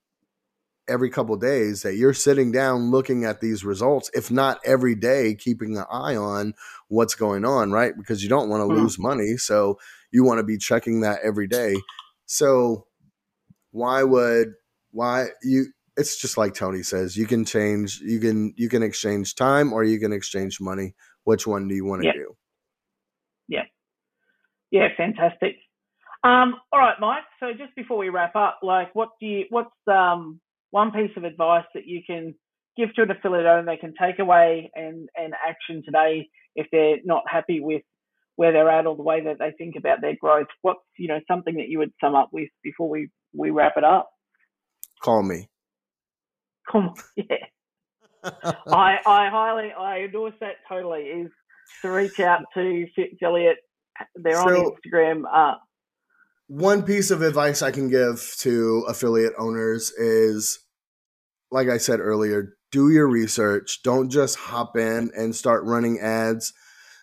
every 0.88 1.10
couple 1.10 1.36
days 1.36 1.82
that 1.82 1.96
you're 1.96 2.14
sitting 2.14 2.50
down 2.50 2.90
looking 2.90 3.24
at 3.24 3.40
these 3.40 3.64
results, 3.64 4.10
if 4.14 4.30
not 4.30 4.58
every 4.64 4.94
day, 4.94 5.34
keeping 5.34 5.76
an 5.76 5.84
eye 5.90 6.16
on 6.16 6.54
what's 6.88 7.14
going 7.14 7.44
on, 7.44 7.70
right? 7.70 7.92
Because 7.96 8.22
you 8.22 8.28
don't 8.28 8.48
want 8.48 8.62
to 8.62 8.66
mm-hmm. 8.66 8.82
lose 8.82 8.98
money. 8.98 9.36
So 9.36 9.78
you 10.10 10.24
want 10.24 10.38
to 10.38 10.44
be 10.44 10.58
checking 10.58 11.00
that 11.02 11.20
every 11.22 11.46
day. 11.46 11.76
So 12.26 12.86
why 13.70 14.02
would, 14.02 14.54
why 14.90 15.28
you, 15.42 15.66
it's 15.96 16.20
just 16.20 16.36
like 16.38 16.54
Tony 16.54 16.82
says, 16.82 17.16
you 17.16 17.26
can 17.26 17.44
change, 17.44 18.00
you 18.00 18.20
can, 18.20 18.54
you 18.56 18.68
can 18.68 18.82
exchange 18.82 19.34
time 19.34 19.72
or 19.72 19.84
you 19.84 19.98
can 19.98 20.12
exchange 20.12 20.60
money. 20.60 20.94
Which 21.24 21.46
one 21.46 21.68
do 21.68 21.74
you 21.74 21.84
want 21.84 22.02
to 22.02 22.08
yeah. 22.08 22.12
do? 22.14 22.36
Yeah. 23.48 23.62
Yeah. 24.70 24.88
Fantastic. 24.96 25.56
Um, 26.24 26.54
all 26.72 26.80
right, 26.80 26.96
Mike. 27.00 27.24
So 27.38 27.52
just 27.52 27.74
before 27.76 27.98
we 27.98 28.08
wrap 28.08 28.34
up, 28.34 28.60
like, 28.62 28.94
what 28.94 29.10
do 29.20 29.26
you, 29.26 29.44
what's, 29.50 29.70
um, 29.86 30.40
one 30.70 30.90
piece 30.90 31.10
of 31.16 31.24
advice 31.24 31.64
that 31.74 31.86
you 31.86 32.02
can 32.06 32.34
give 32.78 32.94
to 32.94 33.02
an 33.02 33.10
affiliate 33.10 33.46
owner 33.46 33.64
they 33.64 33.76
can 33.76 33.92
take 34.00 34.18
away 34.18 34.70
and, 34.74 35.08
and 35.16 35.34
action 35.46 35.82
today 35.84 36.28
if 36.54 36.66
they're 36.72 36.96
not 37.04 37.24
happy 37.28 37.60
with 37.60 37.82
where 38.36 38.52
they're 38.52 38.70
at 38.70 38.86
or 38.86 38.94
the 38.94 39.02
way 39.02 39.20
that 39.24 39.38
they 39.40 39.52
think 39.58 39.74
about 39.76 40.00
their 40.00 40.14
growth? 40.18 40.46
What's 40.62 40.80
you 40.96 41.08
know 41.08 41.20
something 41.28 41.56
that 41.56 41.68
you 41.68 41.78
would 41.78 41.92
sum 42.00 42.14
up 42.14 42.28
with 42.32 42.48
before 42.62 42.88
we 42.88 43.08
we 43.34 43.50
wrap 43.50 43.74
it 43.76 43.84
up? 43.84 44.08
Call 45.02 45.22
me. 45.22 45.48
Come, 46.70 46.94
yeah. 47.16 47.24
I 48.24 48.98
I 49.04 49.28
highly 49.28 49.72
I 49.72 50.02
endorse 50.02 50.34
that 50.40 50.56
totally. 50.68 51.02
Is 51.02 51.30
to 51.82 51.90
reach 51.90 52.20
out 52.20 52.42
to 52.54 52.86
Affiliate. 52.96 53.58
They're 54.14 54.34
so, 54.34 54.66
on 54.66 54.72
Instagram. 54.72 55.22
Uh, 55.30 55.54
one 56.46 56.82
piece 56.84 57.10
of 57.10 57.22
advice 57.22 57.60
I 57.60 57.72
can 57.72 57.90
give 57.90 58.34
to 58.38 58.84
affiliate 58.88 59.34
owners 59.36 59.90
is 59.90 60.60
like 61.50 61.68
I 61.68 61.78
said 61.78 62.00
earlier, 62.00 62.56
do 62.70 62.90
your 62.90 63.08
research. 63.08 63.82
Don't 63.82 64.10
just 64.10 64.36
hop 64.36 64.76
in 64.76 65.10
and 65.16 65.34
start 65.34 65.64
running 65.64 65.98
ads 66.00 66.52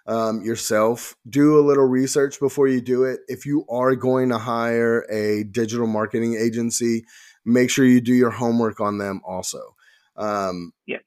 um, 0.08 0.41
yourself. 0.41 1.15
Do 1.28 1.60
a 1.60 1.65
little 1.65 1.86
research 1.86 2.39
before 2.39 2.67
you 2.67 2.82
do 2.82 3.04
it. 3.04 3.21
If 3.28 3.45
you 3.45 3.65
are 3.69 3.95
going 3.95 4.30
to 4.30 4.38
hire 4.38 5.01
a 5.12 5.43
digital 5.43 5.88
marketing 5.88 6.36
agency, 6.36 7.06
make 7.43 7.69
sure 7.69 7.86
you 7.86 8.01
do 8.01 8.13
your 8.13 8.32
homework 8.32 8.80
on 8.80 8.97
them 8.97 9.21
also. 9.25 9.75
Um, 10.15 10.73
yeah. 10.86 10.99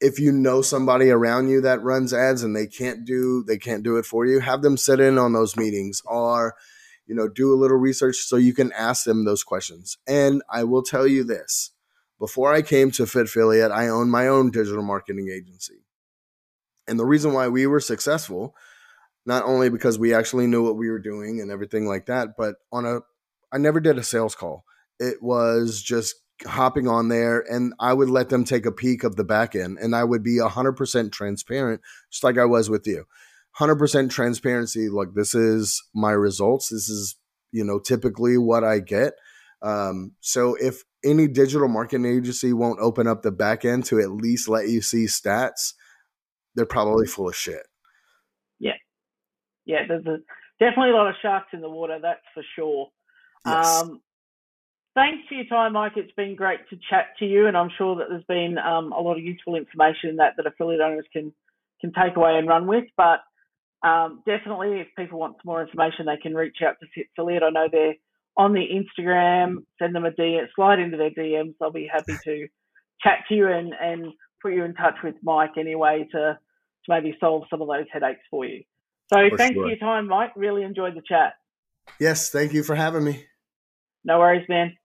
If 0.00 0.18
you 0.18 0.32
know 0.32 0.62
somebody 0.62 1.10
around 1.10 1.48
you 1.48 1.60
that 1.60 1.82
runs 1.82 2.12
ads 2.12 2.42
and 2.42 2.56
they 2.56 2.66
can't 2.66 3.04
do 3.04 3.44
they 3.46 3.56
can't 3.56 3.84
do 3.84 3.98
it 3.98 4.04
for 4.04 4.26
you, 4.26 4.40
have 4.40 4.62
them 4.62 4.76
sit 4.76 4.98
in 4.98 5.16
on 5.16 5.32
those 5.32 5.56
meetings 5.56 6.02
or 6.04 6.54
you 7.06 7.14
know, 7.14 7.28
do 7.28 7.52
a 7.52 7.56
little 7.56 7.76
research 7.76 8.16
so 8.16 8.36
you 8.36 8.54
can 8.54 8.72
ask 8.72 9.04
them 9.04 9.24
those 9.24 9.42
questions. 9.42 9.98
And 10.06 10.42
I 10.50 10.64
will 10.64 10.82
tell 10.82 11.06
you 11.06 11.24
this 11.24 11.72
before 12.22 12.54
I 12.54 12.62
came 12.62 12.92
to 12.92 13.04
Fit-Filliate, 13.04 13.72
I 13.72 13.88
owned 13.88 14.12
my 14.12 14.28
own 14.28 14.52
digital 14.52 14.84
marketing 14.84 15.28
agency. 15.28 15.82
And 16.86 16.96
the 16.96 17.04
reason 17.04 17.32
why 17.32 17.48
we 17.48 17.66
were 17.66 17.80
successful, 17.80 18.54
not 19.26 19.42
only 19.42 19.70
because 19.70 19.98
we 19.98 20.14
actually 20.14 20.46
knew 20.46 20.62
what 20.62 20.76
we 20.76 20.88
were 20.88 21.00
doing 21.00 21.40
and 21.40 21.50
everything 21.50 21.84
like 21.84 22.06
that, 22.06 22.36
but 22.38 22.54
on 22.70 22.86
a, 22.86 23.00
I 23.52 23.58
never 23.58 23.80
did 23.80 23.98
a 23.98 24.04
sales 24.04 24.36
call. 24.36 24.64
It 25.00 25.20
was 25.20 25.82
just 25.82 26.14
hopping 26.46 26.86
on 26.86 27.08
there 27.08 27.40
and 27.40 27.74
I 27.80 27.92
would 27.92 28.08
let 28.08 28.28
them 28.28 28.44
take 28.44 28.66
a 28.66 28.72
peek 28.72 29.02
of 29.02 29.16
the 29.16 29.24
back 29.24 29.56
end 29.56 29.78
and 29.82 29.92
I 29.92 30.04
would 30.04 30.22
be 30.22 30.36
100% 30.36 31.10
transparent, 31.10 31.80
just 32.12 32.22
like 32.22 32.38
I 32.38 32.44
was 32.44 32.70
with 32.70 32.86
you. 32.86 33.04
100% 33.58 34.10
transparency. 34.10 34.88
Like 34.88 35.14
this 35.16 35.34
is 35.34 35.82
my 35.92 36.12
results. 36.12 36.68
This 36.68 36.88
is, 36.88 37.16
you 37.50 37.64
know, 37.64 37.80
typically 37.80 38.38
what 38.38 38.62
I 38.62 38.78
get. 38.78 39.14
Um, 39.60 40.12
so 40.20 40.54
if 40.54 40.84
any 41.04 41.28
digital 41.28 41.68
marketing 41.68 42.06
agency 42.06 42.52
won't 42.52 42.80
open 42.80 43.06
up 43.06 43.22
the 43.22 43.32
back 43.32 43.64
end 43.64 43.84
to 43.86 44.00
at 44.00 44.10
least 44.10 44.48
let 44.48 44.68
you 44.68 44.80
see 44.80 45.04
stats, 45.04 45.74
they're 46.54 46.66
probably 46.66 47.06
full 47.06 47.28
of 47.28 47.36
shit. 47.36 47.66
Yeah. 48.58 48.72
Yeah. 49.64 49.86
There's 49.88 50.06
a, 50.06 50.18
definitely 50.60 50.90
a 50.90 50.94
lot 50.94 51.08
of 51.08 51.14
sharks 51.22 51.48
in 51.52 51.60
the 51.60 51.70
water. 51.70 51.98
That's 52.00 52.20
for 52.34 52.42
sure. 52.54 52.88
Yes. 53.44 53.82
Um, 53.82 54.00
thanks 54.94 55.26
for 55.28 55.34
your 55.34 55.46
time, 55.46 55.72
Mike. 55.72 55.92
It's 55.96 56.12
been 56.12 56.36
great 56.36 56.60
to 56.70 56.76
chat 56.88 57.06
to 57.18 57.26
you, 57.26 57.46
and 57.46 57.56
I'm 57.56 57.70
sure 57.76 57.96
that 57.96 58.06
there's 58.08 58.24
been 58.24 58.56
um, 58.58 58.92
a 58.92 59.00
lot 59.00 59.16
of 59.16 59.24
useful 59.24 59.56
information 59.56 60.16
that 60.16 60.34
that 60.36 60.46
affiliate 60.46 60.80
owners 60.80 61.06
can 61.12 61.32
can 61.80 61.92
take 61.92 62.16
away 62.16 62.36
and 62.36 62.46
run 62.46 62.66
with. 62.68 62.84
But 62.96 63.20
um, 63.82 64.22
definitely, 64.26 64.80
if 64.80 64.86
people 64.96 65.18
want 65.18 65.36
some 65.38 65.50
more 65.50 65.62
information, 65.62 66.06
they 66.06 66.16
can 66.22 66.34
reach 66.34 66.58
out 66.64 66.76
to 66.78 66.86
Fit-Filliate. 66.94 67.42
I 67.42 67.50
know 67.50 67.66
they're 67.72 67.94
on 68.36 68.52
the 68.52 68.64
Instagram. 68.66 69.64
Send 69.78 69.94
them 69.94 70.04
a 70.04 70.10
DM, 70.10 70.46
slide 70.54 70.78
into 70.78 70.96
their 70.96 71.10
DMs. 71.10 71.54
They'll 71.60 71.70
be 71.70 71.88
happy 71.92 72.16
to 72.24 72.48
chat 73.02 73.18
to 73.28 73.34
you 73.34 73.48
and 73.48 73.72
and 73.80 74.12
put 74.40 74.52
you 74.52 74.64
in 74.64 74.74
touch 74.74 74.96
with 75.02 75.14
Mike 75.22 75.52
anyway 75.58 76.06
to 76.12 76.38
to 76.84 76.88
maybe 76.88 77.16
solve 77.20 77.44
some 77.48 77.62
of 77.62 77.68
those 77.68 77.86
headaches 77.92 78.22
for 78.30 78.44
you. 78.44 78.62
So 79.12 79.28
for 79.28 79.36
thanks 79.36 79.54
sure. 79.54 79.64
for 79.64 79.68
your 79.68 79.78
time, 79.78 80.08
Mike. 80.08 80.32
Really 80.36 80.62
enjoyed 80.62 80.96
the 80.96 81.02
chat. 81.06 81.34
Yes, 82.00 82.30
thank 82.30 82.52
you 82.52 82.62
for 82.62 82.74
having 82.74 83.04
me. 83.04 83.24
No 84.04 84.18
worries, 84.18 84.48
man. 84.48 84.76